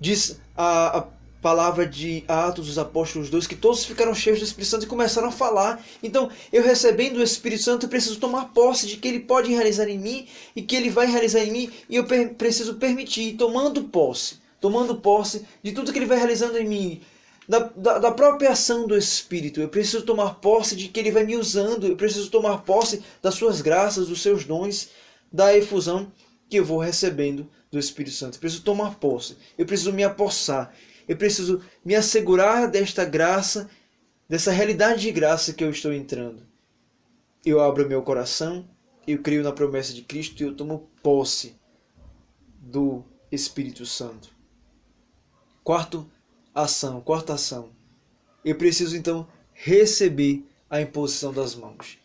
Diz 0.00 0.38
a, 0.56 0.98
a 0.98 1.06
palavra 1.40 1.86
de 1.86 2.24
Atos 2.26 2.66
dos 2.66 2.78
Apóstolos 2.78 3.30
2 3.30 3.46
que 3.46 3.54
todos 3.54 3.84
ficaram 3.84 4.14
cheios 4.14 4.40
do 4.40 4.44
Espírito 4.44 4.70
Santo 4.70 4.84
e 4.84 4.88
começaram 4.88 5.28
a 5.28 5.32
falar. 5.32 5.80
Então, 6.02 6.30
eu 6.52 6.62
recebendo 6.62 7.18
o 7.18 7.22
Espírito 7.22 7.62
Santo, 7.62 7.88
preciso 7.88 8.18
tomar 8.18 8.46
posse 8.52 8.86
de 8.86 8.96
que 8.96 9.06
ele 9.06 9.20
pode 9.20 9.52
realizar 9.52 9.88
em 9.88 9.98
mim 9.98 10.26
e 10.54 10.62
que 10.62 10.74
ele 10.74 10.90
vai 10.90 11.06
realizar 11.06 11.40
em 11.40 11.52
mim 11.52 11.70
e 11.88 11.96
eu 11.96 12.04
per 12.04 12.34
preciso 12.34 12.74
permitir, 12.74 13.36
tomando 13.36 13.84
posse, 13.84 14.38
tomando 14.60 14.96
posse 14.96 15.46
de 15.62 15.72
tudo 15.72 15.92
que 15.92 15.98
ele 15.98 16.06
vai 16.06 16.18
realizando 16.18 16.58
em 16.58 16.66
mim, 16.66 17.00
da, 17.48 17.60
da, 17.76 17.98
da, 17.98 18.10
própria 18.10 18.50
ação 18.50 18.86
do 18.86 18.96
Espírito. 18.96 19.60
Eu 19.60 19.68
preciso 19.68 20.04
tomar 20.04 20.34
posse 20.40 20.74
de 20.74 20.88
que 20.88 20.98
Ele 20.98 21.12
vai 21.12 21.22
me 21.22 21.36
usando. 21.36 21.86
Eu 21.86 21.96
preciso 21.96 22.28
tomar 22.28 22.58
posse 22.62 23.04
das 23.22 23.34
suas 23.34 23.60
graças, 23.60 24.08
dos 24.08 24.20
seus 24.20 24.44
dons, 24.44 24.88
da 25.32 25.56
efusão 25.56 26.10
que 26.48 26.56
eu 26.56 26.64
vou 26.64 26.78
recebendo 26.78 27.48
do 27.70 27.78
Espírito 27.78 28.14
Santo. 28.14 28.36
Eu 28.36 28.40
preciso 28.40 28.62
tomar 28.62 28.96
posse. 28.96 29.36
Eu 29.56 29.66
preciso 29.66 29.92
me 29.92 30.04
apossar. 30.04 30.74
Eu 31.08 31.16
preciso 31.16 31.62
me 31.84 31.94
assegurar 31.94 32.70
desta 32.70 33.04
graça, 33.04 33.70
dessa 34.28 34.50
realidade 34.50 35.02
de 35.02 35.12
graça 35.12 35.52
que 35.52 35.62
eu 35.62 35.70
estou 35.70 35.92
entrando. 35.92 36.42
Eu 37.44 37.60
abro 37.60 37.88
meu 37.88 38.02
coração, 38.02 38.68
eu 39.06 39.22
creio 39.22 39.42
na 39.42 39.52
promessa 39.52 39.92
de 39.92 40.02
Cristo 40.02 40.40
e 40.42 40.46
eu 40.46 40.54
tomo 40.54 40.90
posse 41.02 41.54
do 42.58 43.04
Espírito 43.30 43.86
Santo. 43.86 44.30
Quarto 45.62 46.10
ação, 46.54 47.00
quarta 47.00 47.34
ação. 47.34 47.70
Eu 48.44 48.56
preciso 48.56 48.96
então 48.96 49.28
receber 49.52 50.44
a 50.68 50.80
imposição 50.80 51.32
das 51.32 51.54
mãos. 51.54 51.98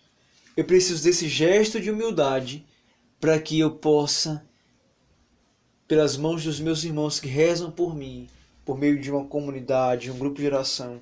Eu 0.56 0.66
preciso 0.66 1.04
desse 1.04 1.28
gesto 1.28 1.80
de 1.80 1.90
humildade 1.90 2.66
para 3.20 3.40
que 3.40 3.60
eu 3.60 3.72
possa, 3.72 4.46
pelas 5.92 6.16
mãos 6.16 6.46
dos 6.46 6.58
meus 6.58 6.86
irmãos 6.86 7.20
que 7.20 7.28
rezam 7.28 7.70
por 7.70 7.94
mim, 7.94 8.30
por 8.64 8.78
meio 8.78 8.98
de 8.98 9.12
uma 9.12 9.26
comunidade, 9.26 10.10
um 10.10 10.18
grupo 10.18 10.40
de 10.40 10.46
oração, 10.46 11.02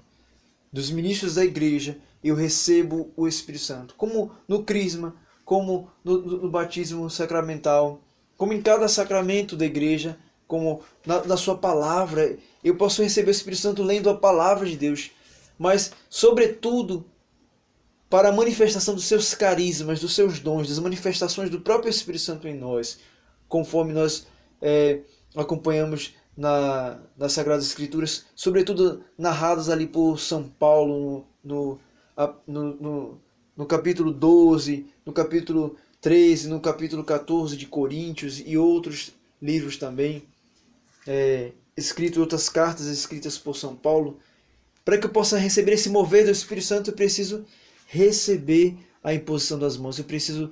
dos 0.74 0.90
ministros 0.90 1.36
da 1.36 1.46
igreja, 1.46 1.96
eu 2.24 2.34
recebo 2.34 3.14
o 3.16 3.28
Espírito 3.28 3.66
Santo. 3.66 3.94
Como 3.94 4.32
no 4.48 4.64
Crisma, 4.64 5.14
como 5.46 5.92
no, 6.04 6.18
no 6.18 6.50
batismo 6.50 7.08
sacramental, 7.08 8.02
como 8.36 8.52
em 8.52 8.64
cada 8.64 8.88
sacramento 8.88 9.56
da 9.56 9.64
igreja, 9.64 10.18
como 10.48 10.82
na, 11.06 11.24
na 11.24 11.38
sua 11.38 11.56
palavra. 11.56 12.36
Eu 12.64 12.76
posso 12.76 13.04
receber 13.04 13.30
o 13.30 13.32
Espírito 13.32 13.62
Santo 13.62 13.84
lendo 13.84 14.10
a 14.10 14.18
palavra 14.18 14.66
de 14.66 14.76
Deus, 14.76 15.12
mas, 15.60 15.92
sobretudo, 16.10 17.06
para 18.10 18.30
a 18.30 18.34
manifestação 18.34 18.96
dos 18.96 19.06
seus 19.06 19.36
carismas, 19.36 20.00
dos 20.00 20.16
seus 20.16 20.40
dons, 20.40 20.68
das 20.68 20.80
manifestações 20.80 21.52
do 21.52 21.62
próprio 21.62 21.92
Espírito 21.92 22.24
Santo 22.24 22.48
em 22.48 22.58
nós, 22.58 22.98
conforme 23.48 23.94
nós 23.94 24.26
é, 24.62 25.02
acompanhamos 25.36 26.16
na, 26.36 27.00
nas 27.18 27.34
Sagradas 27.34 27.66
Escrituras, 27.66 28.26
sobretudo 28.36 29.04
narradas 29.18 29.70
ali 29.70 29.86
por 29.86 30.20
São 30.20 30.44
Paulo 30.44 31.26
no, 31.44 31.80
no, 32.48 32.64
no, 32.76 33.22
no 33.56 33.66
capítulo 33.66 34.12
12, 34.12 34.86
no 35.06 35.12
capítulo 35.12 35.76
13, 36.02 36.48
no 36.48 36.60
capítulo 36.60 37.04
14 37.04 37.58
de 37.58 37.66
Coríntios 37.66 38.42
e 38.46 38.58
outros 38.58 39.14
livros 39.42 39.78
também 39.78 40.24
é, 41.08 41.52
outras 42.18 42.50
cartas 42.50 42.86
escritas 42.88 43.38
por 43.38 43.56
São 43.56 43.76
Paulo, 43.76 44.20
para 44.84 44.98
que 44.98 45.06
eu 45.06 45.10
possa 45.10 45.38
receber 45.38 45.74
esse 45.74 45.90
mover 45.90 46.26
do 46.26 46.32
Espírito 46.32 46.68
Santo, 46.68 46.90
eu 46.90 46.96
preciso 46.96 47.46
receber 47.88 48.78
a 49.04 49.14
imposição 49.14 49.58
das 49.58 49.78
mãos. 49.78 49.98
Eu 49.98 50.06
preciso 50.06 50.52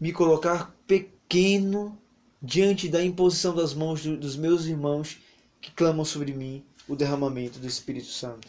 me 0.00 0.12
colocar 0.12 0.74
pequeno 0.86 1.98
diante 2.42 2.88
da 2.88 3.02
imposição 3.02 3.54
das 3.54 3.72
mãos 3.72 4.02
do, 4.02 4.16
dos 4.16 4.36
meus 4.36 4.64
irmãos 4.66 5.18
que 5.60 5.70
clamam 5.70 6.04
sobre 6.04 6.32
mim 6.32 6.64
o 6.88 6.96
derramamento 6.96 7.58
do 7.58 7.66
Espírito 7.66 8.08
Santo. 8.08 8.48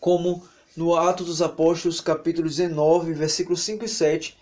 Como 0.00 0.42
no 0.76 0.96
Atos 0.96 1.26
dos 1.26 1.40
Apóstolos, 1.40 2.00
capítulo 2.00 2.48
19, 2.48 3.12
versículos 3.12 3.60
5 3.60 3.84
e 3.84 3.88
7, 3.88 4.36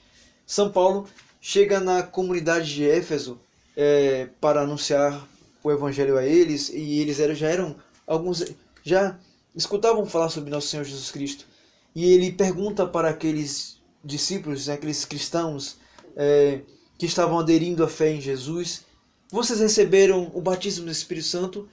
São 0.47 0.73
Paulo 0.73 1.07
chega 1.41 1.79
na 1.79 2.03
comunidade 2.03 2.73
de 2.75 2.89
Éfeso 2.89 3.39
é, 3.77 4.29
para 4.41 4.63
anunciar 4.63 5.29
o 5.63 5.71
evangelho 5.71 6.17
a 6.17 6.25
eles 6.25 6.71
e 6.71 7.01
eles 7.01 7.21
eram, 7.21 7.35
já 7.35 7.49
eram 7.49 7.77
alguns 8.07 8.45
já 8.83 9.19
escutavam 9.55 10.05
falar 10.07 10.29
sobre 10.29 10.51
nosso 10.51 10.69
Senhor 10.69 10.85
Jesus 10.85 11.11
Cristo 11.11 11.47
e 11.95 12.13
ele 12.13 12.33
pergunta 12.33 12.87
para 12.87 13.11
aqueles 13.11 13.81
discípulos, 14.05 14.69
aqueles 14.69 15.05
cristãos 15.05 15.77
é, 16.17 16.63
que 17.03 17.07
estavam 17.07 17.41
aderindo 17.41 17.83
à 17.83 17.89
fé 17.89 18.13
em 18.13 18.21
Jesus, 18.21 18.85
vocês 19.29 19.59
receberam 19.59 20.31
o 20.35 20.41
batismo 20.41 20.85
do 20.85 20.93
Espírito 20.93 21.27
Santo? 21.27 21.69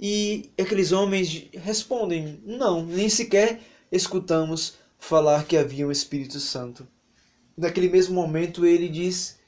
E 0.00 0.50
aqueles 0.60 0.90
homens 0.90 1.44
respondem, 1.52 2.42
não, 2.44 2.84
nem 2.84 3.08
sequer 3.08 3.60
escutamos 3.92 4.74
falar 4.98 5.44
que 5.44 5.56
havia 5.56 5.86
um 5.86 5.92
Espírito 5.92 6.40
Santo. 6.40 6.88
Naquele 7.56 7.88
mesmo 7.88 8.16
momento 8.16 8.66
ele 8.66 8.88
diz, 8.88 9.38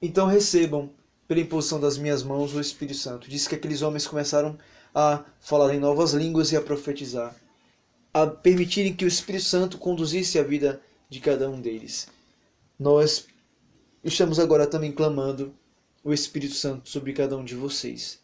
então 0.00 0.26
recebam 0.26 0.88
pela 1.28 1.40
imposição 1.40 1.78
das 1.78 1.98
minhas 1.98 2.22
mãos 2.22 2.54
o 2.54 2.60
Espírito 2.60 2.96
Santo. 2.96 3.28
Diz 3.28 3.46
que 3.46 3.54
aqueles 3.54 3.82
homens 3.82 4.06
começaram 4.06 4.56
a 4.94 5.26
falar 5.40 5.74
em 5.74 5.78
novas 5.78 6.14
línguas 6.14 6.52
e 6.52 6.56
a 6.56 6.62
profetizar, 6.62 7.36
a 8.14 8.26
permitirem 8.26 8.94
que 8.94 9.04
o 9.04 9.08
Espírito 9.08 9.44
Santo 9.44 9.76
conduzisse 9.76 10.38
a 10.38 10.42
vida 10.42 10.80
de 11.10 11.20
cada 11.20 11.50
um 11.50 11.60
deles. 11.60 12.08
Nós 12.78 13.26
estamos 14.04 14.38
agora 14.38 14.66
também 14.66 14.92
clamando 14.92 15.54
o 16.02 16.12
Espírito 16.12 16.54
Santo 16.54 16.88
sobre 16.88 17.12
cada 17.12 17.36
um 17.36 17.44
de 17.44 17.54
vocês. 17.54 18.20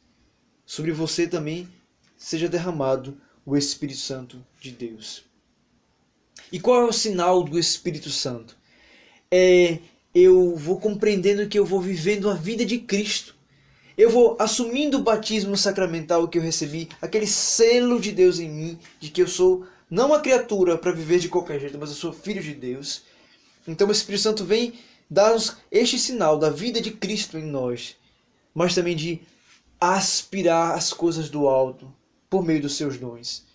Sobre 0.66 0.92
você 0.92 1.26
também 1.26 1.68
seja 2.16 2.48
derramado 2.48 3.20
o 3.46 3.56
Espírito 3.56 4.00
Santo 4.00 4.44
de 4.60 4.70
Deus. 4.70 5.24
E 6.50 6.58
qual 6.58 6.82
é 6.82 6.84
o 6.84 6.92
sinal 6.92 7.42
do 7.42 7.58
Espírito 7.58 8.10
Santo? 8.10 8.56
É 9.30 9.78
eu 10.14 10.56
vou 10.56 10.80
compreendendo 10.80 11.46
que 11.48 11.58
eu 11.58 11.64
vou 11.64 11.80
vivendo 11.80 12.28
a 12.28 12.34
vida 12.34 12.64
de 12.64 12.78
Cristo. 12.78 13.36
Eu 13.96 14.10
vou 14.10 14.36
assumindo 14.38 14.98
o 14.98 15.02
batismo 15.02 15.56
sacramental 15.56 16.26
que 16.28 16.38
eu 16.38 16.42
recebi, 16.42 16.88
aquele 17.00 17.26
selo 17.26 18.00
de 18.00 18.12
Deus 18.12 18.38
em 18.38 18.48
mim, 18.48 18.78
de 19.00 19.10
que 19.10 19.22
eu 19.22 19.28
sou 19.28 19.66
não 19.90 20.08
uma 20.08 20.20
criatura 20.20 20.78
para 20.78 20.92
viver 20.92 21.18
de 21.18 21.28
qualquer 21.28 21.60
jeito, 21.60 21.78
mas 21.78 21.90
eu 21.90 21.96
sou 21.96 22.12
filho 22.12 22.42
de 22.42 22.54
Deus. 22.54 23.02
Então 23.66 23.88
o 23.88 23.92
Espírito 23.92 24.22
Santo 24.22 24.44
vem 24.44 24.74
dar-nos 25.10 25.56
este 25.70 25.98
sinal 25.98 26.38
da 26.38 26.50
vida 26.50 26.80
de 26.80 26.90
Cristo 26.90 27.38
em 27.38 27.44
nós, 27.44 27.96
mas 28.54 28.74
também 28.74 28.96
de 28.96 29.20
aspirar 29.80 30.74
as 30.74 30.92
coisas 30.92 31.30
do 31.30 31.48
alto 31.48 31.92
por 32.28 32.44
meio 32.44 32.62
dos 32.62 32.76
seus 32.76 32.98
dons. 32.98 33.46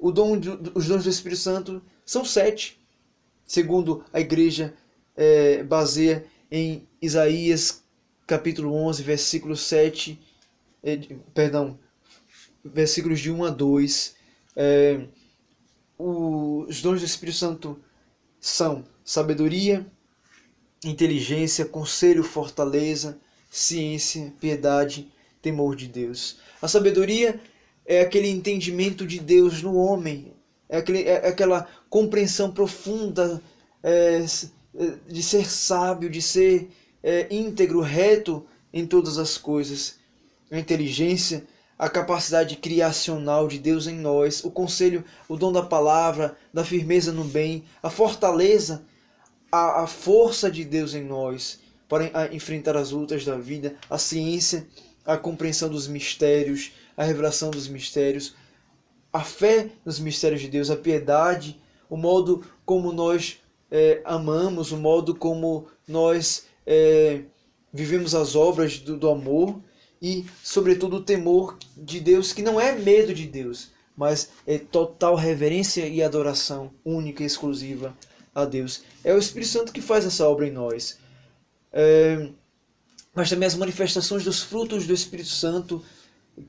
Dom 0.00 0.38
do, 0.38 0.72
os 0.74 0.86
dons 0.86 1.04
do 1.04 1.10
Espírito 1.10 1.40
Santo 1.40 1.82
são 2.04 2.24
sete, 2.24 2.80
segundo 3.44 4.04
a 4.12 4.20
igreja 4.20 4.74
é, 5.16 5.62
baseia 5.62 6.24
em 6.50 6.86
Isaías 7.02 7.82
capítulo 8.26 8.74
11, 8.74 9.02
versículo 9.02 9.56
7, 9.56 10.20
é, 10.82 10.96
perdão, 11.32 11.78
versículos 12.64 13.20
de 13.20 13.30
1 13.30 13.44
a 13.44 13.50
2. 13.50 14.16
É, 14.54 15.06
os 15.98 16.80
dons 16.82 17.00
do 17.00 17.06
Espírito 17.06 17.38
Santo 17.38 17.80
são 18.38 18.84
sabedoria, 19.02 19.86
inteligência, 20.84 21.64
conselho, 21.64 22.22
fortaleza, 22.22 23.18
ciência, 23.50 24.32
piedade, 24.40 25.08
temor 25.40 25.74
de 25.74 25.88
Deus. 25.88 26.38
A 26.60 26.68
sabedoria 26.68 27.40
é 27.86 28.00
aquele 28.00 28.28
entendimento 28.28 29.06
de 29.06 29.18
Deus 29.18 29.62
no 29.62 29.76
homem, 29.76 30.32
é, 30.68 30.78
aquele, 30.78 31.02
é 31.04 31.28
aquela 31.28 31.66
compreensão 31.88 32.50
profunda 32.50 33.42
é, 33.82 34.24
de 35.06 35.22
ser 35.22 35.48
sábio, 35.48 36.10
de 36.10 36.20
ser 36.20 36.70
é, 37.02 37.26
íntegro, 37.30 37.80
reto 37.80 38.44
em 38.72 38.86
todas 38.86 39.18
as 39.18 39.38
coisas. 39.38 39.96
A 40.50 40.58
inteligência, 40.58 41.44
a 41.78 41.88
capacidade 41.88 42.56
criacional 42.56 43.48
de 43.48 43.58
Deus 43.58 43.86
em 43.86 43.96
nós, 43.96 44.44
o 44.44 44.50
conselho, 44.50 45.04
o 45.28 45.36
dom 45.36 45.52
da 45.52 45.62
palavra, 45.62 46.36
da 46.52 46.64
firmeza 46.64 47.12
no 47.12 47.24
bem, 47.24 47.64
a 47.82 47.88
fortaleza 47.88 48.84
a, 49.50 49.82
a 49.82 49.86
força 49.86 50.50
de 50.50 50.64
Deus 50.64 50.94
em 50.94 51.04
nós 51.04 51.60
para 51.88 52.34
enfrentar 52.34 52.76
as 52.76 52.90
lutas 52.90 53.24
da 53.24 53.36
vida, 53.36 53.74
a 53.88 53.96
ciência, 53.96 54.66
a 55.04 55.16
compreensão 55.16 55.70
dos 55.70 55.88
mistérios, 55.88 56.72
a 56.96 57.02
revelação 57.02 57.50
dos 57.50 57.66
mistérios, 57.66 58.34
a 59.12 59.20
fé 59.20 59.70
nos 59.84 59.98
mistérios 59.98 60.42
de 60.42 60.48
Deus, 60.48 60.70
a 60.70 60.76
piedade, 60.76 61.58
o 61.88 61.96
modo 61.96 62.44
como 62.64 62.92
nós 62.92 63.40
é, 63.70 64.02
amamos, 64.04 64.70
o 64.70 64.76
modo 64.76 65.14
como 65.14 65.66
nós 65.86 66.46
é, 66.66 67.22
vivemos 67.72 68.14
as 68.14 68.36
obras 68.36 68.78
do, 68.78 68.98
do 68.98 69.08
amor 69.08 69.58
e, 70.00 70.26
sobretudo, 70.44 70.96
o 70.96 71.02
temor 71.02 71.56
de 71.74 72.00
Deus, 72.00 72.34
que 72.34 72.42
não 72.42 72.60
é 72.60 72.72
medo 72.72 73.14
de 73.14 73.26
Deus, 73.26 73.70
mas 73.96 74.30
é 74.46 74.58
total 74.58 75.16
reverência 75.16 75.86
e 75.88 76.02
adoração 76.02 76.70
única 76.84 77.22
e 77.22 77.26
exclusiva 77.26 77.96
a 78.42 78.44
Deus. 78.44 78.82
É 79.04 79.12
o 79.12 79.18
Espírito 79.18 79.50
Santo 79.50 79.72
que 79.72 79.80
faz 79.80 80.04
essa 80.04 80.28
obra 80.28 80.46
em 80.46 80.50
nós. 80.50 80.98
É, 81.72 82.28
mas 83.14 83.30
também 83.30 83.46
as 83.46 83.54
manifestações 83.54 84.24
dos 84.24 84.42
frutos 84.42 84.86
do 84.86 84.94
Espírito 84.94 85.28
Santo, 85.28 85.84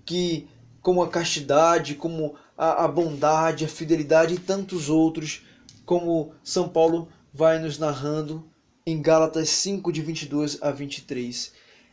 que 0.06 0.48
como 0.82 1.02
a 1.02 1.10
castidade, 1.10 1.96
como 1.96 2.36
a, 2.58 2.86
a 2.86 2.88
bondade, 2.88 3.66
a 3.66 3.68
fidelidade 3.68 4.36
e 4.36 4.40
tantos 4.40 4.90
outros, 4.90 5.42
como 5.86 6.34
São 6.44 6.70
Paulo 6.70 7.10
vai 7.34 7.60
nos 7.60 7.78
narrando 7.78 8.48
em 8.86 9.02
Gálatas 9.02 9.50
5, 9.50 9.92
de 9.92 10.02
22 10.02 10.62
a 10.62 10.72
23. 10.72 11.52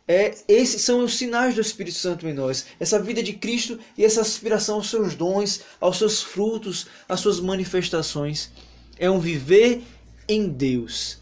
É, 0.09 0.37
esses 0.47 0.83
são 0.83 1.05
os 1.05 1.17
sinais 1.17 1.55
do 1.55 1.61
Espírito 1.61 1.97
Santo 1.97 2.29
em 2.29 2.33
nós. 2.33 2.67
Essa 2.79 3.01
vida 3.01 3.23
de 3.23 3.33
Cristo 3.33 3.79
e 3.99 4.05
essa 4.05 4.21
aspiração 4.21 4.77
aos 4.77 4.89
seus 4.89 5.15
dons, 5.15 5.63
aos 5.81 5.99
seus 5.99 6.23
frutos, 6.23 6.87
às 7.09 7.21
suas 7.21 7.41
manifestações 7.41 8.53
é 8.99 9.11
um 9.11 9.21
viver 9.21 9.83
em 10.29 10.49
Deus. 10.49 11.21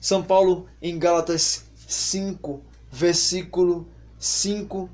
São 0.00 0.22
Paulo, 0.22 0.66
em 0.80 0.98
Gálatas 0.98 1.64
5, 1.86 2.62
versículo 2.90 3.88
5, 4.18 4.88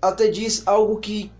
até 0.00 0.28
diz 0.28 0.66
algo 0.66 0.98
que 0.98 1.30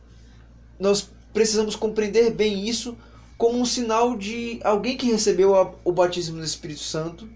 nós 0.79 1.11
precisamos 1.33 1.77
compreender 1.77 2.31
bem 2.31 2.69
isso 2.69 2.97
como 3.37 3.59
um 3.59 3.65
sinal 3.67 4.17
de 4.17 4.61
alguém 4.65 4.97
que 4.97 5.11
recebeu 5.11 5.53
o 5.85 5.93
batismo 5.93 6.39
no 6.39 6.45
Espírito 6.45 6.81
Santo 6.81 7.29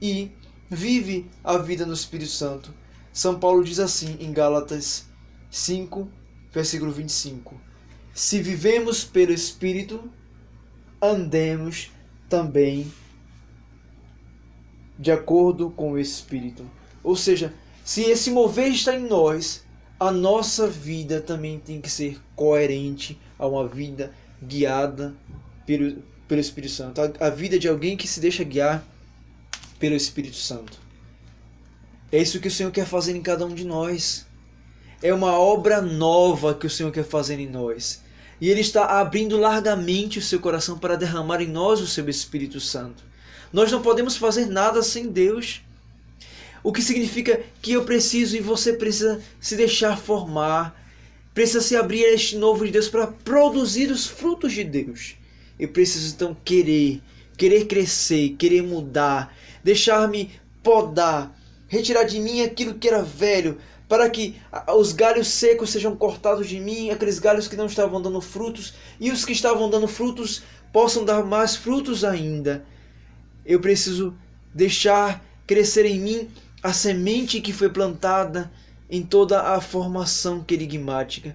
e 0.00 0.30
vive 0.70 1.30
a 1.42 1.56
vida 1.56 1.86
no 1.86 1.94
Espírito 1.94 2.30
Santo. 2.30 2.74
São 3.12 3.38
Paulo 3.38 3.64
diz 3.64 3.78
assim 3.78 4.16
em 4.20 4.32
Gálatas 4.32 5.06
5, 5.50 6.08
versículo 6.52 6.92
25: 6.92 7.58
Se 8.12 8.42
vivemos 8.42 9.04
pelo 9.04 9.32
Espírito, 9.32 10.10
andemos 11.00 11.90
também 12.28 12.92
de 14.98 15.10
acordo 15.12 15.70
com 15.70 15.92
o 15.92 15.98
Espírito. 15.98 16.68
Ou 17.02 17.16
seja, 17.16 17.54
se 17.84 18.02
esse 18.02 18.30
mover 18.30 18.68
está 18.68 18.94
em 18.94 19.06
nós, 19.06 19.64
a 19.98 20.10
nossa 20.10 20.66
vida 20.66 21.20
também 21.20 21.58
tem 21.58 21.80
que 21.80 21.90
ser 21.90 22.20
coerente 22.34 23.18
a 23.38 23.46
uma 23.46 23.66
vida 23.66 24.12
guiada 24.42 25.14
pelo, 25.64 26.02
pelo 26.26 26.40
Espírito 26.40 26.72
Santo. 26.72 27.00
A, 27.00 27.26
a 27.26 27.30
vida 27.30 27.58
de 27.58 27.68
alguém 27.68 27.96
que 27.96 28.08
se 28.08 28.20
deixa 28.20 28.44
guiar 28.44 28.84
pelo 29.78 29.94
Espírito 29.94 30.36
Santo. 30.36 30.78
É 32.10 32.20
isso 32.20 32.40
que 32.40 32.48
o 32.48 32.50
Senhor 32.50 32.70
quer 32.72 32.86
fazer 32.86 33.14
em 33.14 33.22
cada 33.22 33.44
um 33.46 33.54
de 33.54 33.64
nós. 33.64 34.26
É 35.02 35.12
uma 35.12 35.38
obra 35.38 35.80
nova 35.80 36.54
que 36.54 36.66
o 36.66 36.70
Senhor 36.70 36.90
quer 36.90 37.04
fazer 37.04 37.38
em 37.38 37.48
nós. 37.48 38.02
E 38.40 38.48
Ele 38.48 38.60
está 38.60 39.00
abrindo 39.00 39.36
largamente 39.36 40.18
o 40.18 40.22
seu 40.22 40.38
coração 40.40 40.78
para 40.78 40.96
derramar 40.96 41.40
em 41.40 41.48
nós 41.48 41.80
o 41.80 41.86
seu 41.86 42.08
Espírito 42.08 42.60
Santo. 42.60 43.02
Nós 43.52 43.72
não 43.72 43.82
podemos 43.82 44.16
fazer 44.16 44.46
nada 44.46 44.82
sem 44.82 45.08
Deus. 45.08 45.62
O 46.62 46.72
que 46.72 46.82
significa 46.82 47.40
que 47.62 47.72
eu 47.72 47.84
preciso 47.84 48.36
e 48.36 48.40
você 48.40 48.72
precisa 48.72 49.20
se 49.40 49.56
deixar 49.56 49.96
formar, 49.96 50.74
precisa 51.32 51.60
se 51.60 51.76
abrir 51.76 52.04
a 52.04 52.12
este 52.12 52.36
novo 52.36 52.64
de 52.64 52.72
Deus 52.72 52.88
para 52.88 53.06
produzir 53.06 53.90
os 53.90 54.06
frutos 54.06 54.52
de 54.52 54.64
Deus. 54.64 55.14
Eu 55.58 55.68
preciso 55.68 56.14
então 56.14 56.36
querer, 56.44 57.00
querer 57.36 57.66
crescer, 57.66 58.36
querer 58.38 58.62
mudar, 58.62 59.34
deixar-me 59.64 60.30
podar, 60.62 61.36
retirar 61.66 62.04
de 62.04 62.20
mim 62.20 62.42
aquilo 62.42 62.74
que 62.74 62.88
era 62.88 63.02
velho, 63.02 63.58
para 63.88 64.08
que 64.10 64.36
os 64.76 64.92
galhos 64.92 65.28
secos 65.28 65.70
sejam 65.70 65.96
cortados 65.96 66.46
de 66.46 66.60
mim, 66.60 66.90
aqueles 66.90 67.18
galhos 67.18 67.48
que 67.48 67.56
não 67.56 67.66
estavam 67.66 68.02
dando 68.02 68.20
frutos, 68.20 68.74
e 69.00 69.10
os 69.10 69.24
que 69.24 69.32
estavam 69.32 69.70
dando 69.70 69.88
frutos 69.88 70.42
possam 70.72 71.04
dar 71.04 71.24
mais 71.24 71.56
frutos 71.56 72.04
ainda. 72.04 72.64
Eu 73.46 73.60
preciso 73.60 74.14
deixar 74.54 75.24
crescer 75.46 75.86
em 75.86 75.98
mim 75.98 76.30
a 76.62 76.72
semente 76.72 77.40
que 77.40 77.52
foi 77.52 77.70
plantada 77.70 78.52
em 78.90 79.02
toda 79.02 79.54
a 79.54 79.60
formação 79.60 80.42
querigmática, 80.42 81.34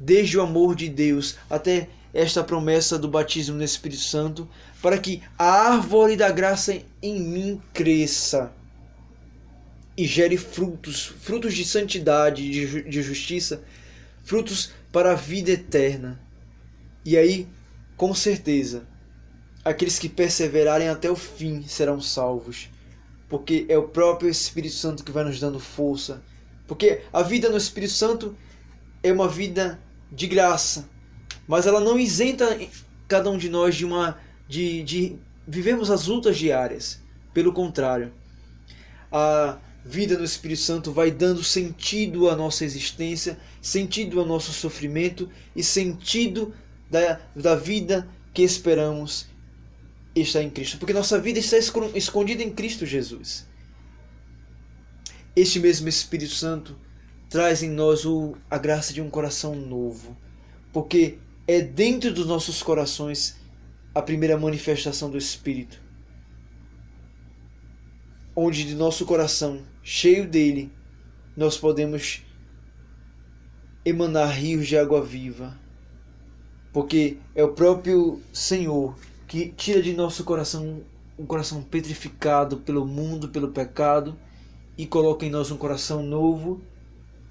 desde 0.00 0.38
o 0.38 0.42
amor 0.42 0.74
de 0.74 0.88
Deus 0.88 1.36
até 1.50 1.88
esta 2.14 2.42
promessa 2.42 2.98
do 2.98 3.08
batismo 3.08 3.56
no 3.56 3.64
Espírito 3.64 4.02
Santo, 4.02 4.48
para 4.80 4.98
que 4.98 5.22
a 5.38 5.72
árvore 5.72 6.16
da 6.16 6.30
graça 6.30 6.78
em 7.02 7.20
mim 7.20 7.62
cresça 7.72 8.52
e 9.96 10.06
gere 10.06 10.36
frutos, 10.36 11.06
frutos 11.06 11.54
de 11.54 11.64
santidade, 11.64 12.50
de, 12.50 12.82
de 12.82 13.02
justiça, 13.02 13.62
frutos 14.24 14.72
para 14.90 15.12
a 15.12 15.14
vida 15.14 15.50
eterna. 15.50 16.20
E 17.04 17.16
aí, 17.16 17.46
com 17.96 18.14
certeza, 18.14 18.86
aqueles 19.64 19.98
que 19.98 20.08
perseverarem 20.08 20.88
até 20.88 21.10
o 21.10 21.16
fim 21.16 21.62
serão 21.62 22.00
salvos, 22.00 22.70
porque 23.28 23.66
é 23.68 23.76
o 23.76 23.88
próprio 23.88 24.30
Espírito 24.30 24.74
Santo 24.74 25.04
que 25.04 25.12
vai 25.12 25.24
nos 25.24 25.40
dando 25.40 25.58
força. 25.58 26.22
Porque 26.66 27.02
a 27.12 27.22
vida 27.22 27.48
no 27.48 27.56
Espírito 27.56 27.92
Santo 27.92 28.36
é 29.02 29.12
uma 29.12 29.28
vida 29.28 29.78
de 30.10 30.26
graça, 30.26 30.88
mas 31.46 31.66
ela 31.66 31.80
não 31.80 31.98
isenta 31.98 32.58
cada 33.08 33.30
um 33.30 33.36
de 33.36 33.48
nós 33.48 33.74
de 33.74 33.84
uma 33.84 34.18
de, 34.48 34.82
de 34.82 35.16
vivermos 35.46 35.90
as 35.90 36.06
lutas 36.06 36.36
diárias. 36.36 37.00
Pelo 37.32 37.52
contrário, 37.52 38.12
a 39.10 39.58
vida 39.84 40.16
no 40.16 40.24
Espírito 40.24 40.60
Santo 40.60 40.92
vai 40.92 41.10
dando 41.10 41.42
sentido 41.42 42.28
à 42.28 42.36
nossa 42.36 42.64
existência, 42.64 43.38
sentido 43.60 44.20
ao 44.20 44.26
nosso 44.26 44.52
sofrimento 44.52 45.28
e 45.54 45.62
sentido 45.62 46.54
da, 46.90 47.20
da 47.34 47.54
vida 47.54 48.08
que 48.32 48.42
esperamos 48.42 49.26
estar 50.14 50.42
em 50.42 50.50
Cristo. 50.50 50.78
Porque 50.78 50.92
nossa 50.92 51.18
vida 51.18 51.38
está 51.38 51.56
escondida 51.94 52.42
em 52.42 52.50
Cristo 52.50 52.86
Jesus. 52.86 53.46
Este 55.34 55.58
mesmo 55.58 55.88
Espírito 55.88 56.34
Santo 56.34 56.76
traz 57.28 57.62
em 57.62 57.70
nós 57.70 58.04
o, 58.04 58.36
a 58.50 58.58
graça 58.58 58.92
de 58.92 59.00
um 59.00 59.08
coração 59.08 59.54
novo. 59.54 60.16
Porque 60.72 61.18
é 61.46 61.60
dentro 61.60 62.12
dos 62.12 62.26
nossos 62.26 62.62
corações 62.62 63.36
a 63.94 64.00
primeira 64.00 64.38
manifestação 64.38 65.10
do 65.10 65.18
Espírito. 65.18 65.80
Onde 68.36 68.64
de 68.64 68.74
nosso 68.74 69.04
coração, 69.04 69.62
cheio 69.82 70.26
dele, 70.28 70.70
nós 71.36 71.56
podemos 71.56 72.22
emanar 73.84 74.30
rios 74.30 74.66
de 74.66 74.76
água 74.76 75.04
viva. 75.04 75.58
Porque 76.72 77.18
é 77.34 77.44
o 77.44 77.52
próprio 77.52 78.20
Senhor 78.32 78.96
que 79.26 79.48
tira 79.50 79.82
de 79.82 79.92
nosso 79.92 80.24
coração 80.24 80.82
um 81.18 81.26
coração 81.26 81.62
petrificado 81.62 82.56
pelo 82.58 82.86
mundo, 82.86 83.28
pelo 83.28 83.48
pecado, 83.48 84.18
e 84.76 84.86
coloca 84.86 85.24
em 85.24 85.30
nós 85.30 85.50
um 85.50 85.56
coração 85.56 86.02
novo, 86.02 86.60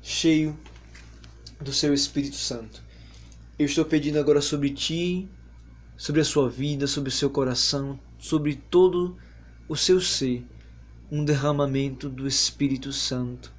cheio 0.01 0.57
do 1.59 1.73
seu 1.73 1.93
Espírito 1.93 2.35
Santo. 2.35 2.81
Eu 3.57 3.65
estou 3.65 3.83
pedindo 3.83 4.19
agora 4.19 4.41
sobre 4.41 4.69
ti, 4.69 5.27
sobre 5.97 6.21
a 6.21 6.25
sua 6.25 6.49
vida, 6.49 6.87
sobre 6.87 7.09
o 7.09 7.11
seu 7.11 7.29
coração, 7.29 7.99
sobre 8.17 8.55
todo 8.55 9.17
o 9.67 9.75
seu 9.75 9.99
ser, 9.99 10.45
um 11.12 11.26
derramamento 11.26 12.07
do 12.07 12.26
Espírito 12.26 12.93
Santo. 12.93 13.53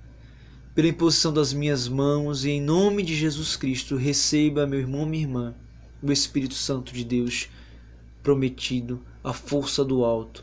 Pela 0.74 0.88
imposição 0.88 1.30
das 1.30 1.52
minhas 1.52 1.86
mãos 1.86 2.46
e 2.46 2.50
em 2.50 2.62
nome 2.62 3.02
de 3.02 3.14
Jesus 3.14 3.56
Cristo, 3.56 3.94
receba, 3.94 4.66
meu 4.66 4.80
irmão, 4.80 5.04
minha 5.04 5.24
irmã, 5.24 5.54
o 6.02 6.10
Espírito 6.10 6.54
Santo 6.54 6.94
de 6.94 7.04
Deus 7.04 7.50
prometido, 8.22 9.04
a 9.22 9.34
força 9.34 9.84
do 9.84 10.02
alto. 10.02 10.42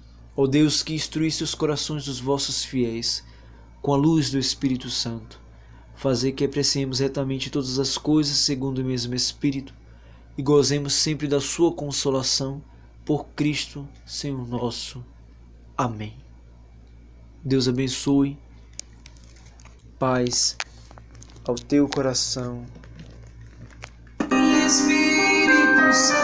ó 0.35 0.47
Deus 0.47 0.81
que 0.83 0.93
instruísse 0.93 1.43
os 1.43 1.55
corações 1.55 2.05
dos 2.05 2.19
vossos 2.19 2.63
fiéis 2.63 3.23
com 3.81 3.93
a 3.93 3.97
luz 3.97 4.29
do 4.29 4.37
Espírito 4.37 4.89
Santo. 4.89 5.39
Fazer 5.95 6.31
que 6.31 6.43
apreciemos 6.43 6.99
retamente 6.99 7.49
todas 7.49 7.77
as 7.79 7.97
coisas 7.97 8.37
segundo 8.37 8.79
o 8.79 8.85
mesmo 8.85 9.13
Espírito 9.13 9.73
e 10.37 10.41
gozemos 10.41 10.93
sempre 10.93 11.27
da 11.27 11.39
sua 11.39 11.71
consolação 11.73 12.61
por 13.05 13.25
Cristo, 13.35 13.87
Senhor 14.05 14.47
nosso. 14.47 15.03
Amém. 15.77 16.15
Deus 17.43 17.67
abençoe. 17.67 18.37
Paz 19.97 20.55
ao 21.43 21.55
teu 21.55 21.87
coração. 21.87 22.65
Espírito 24.65 25.93
Santo. 25.93 26.20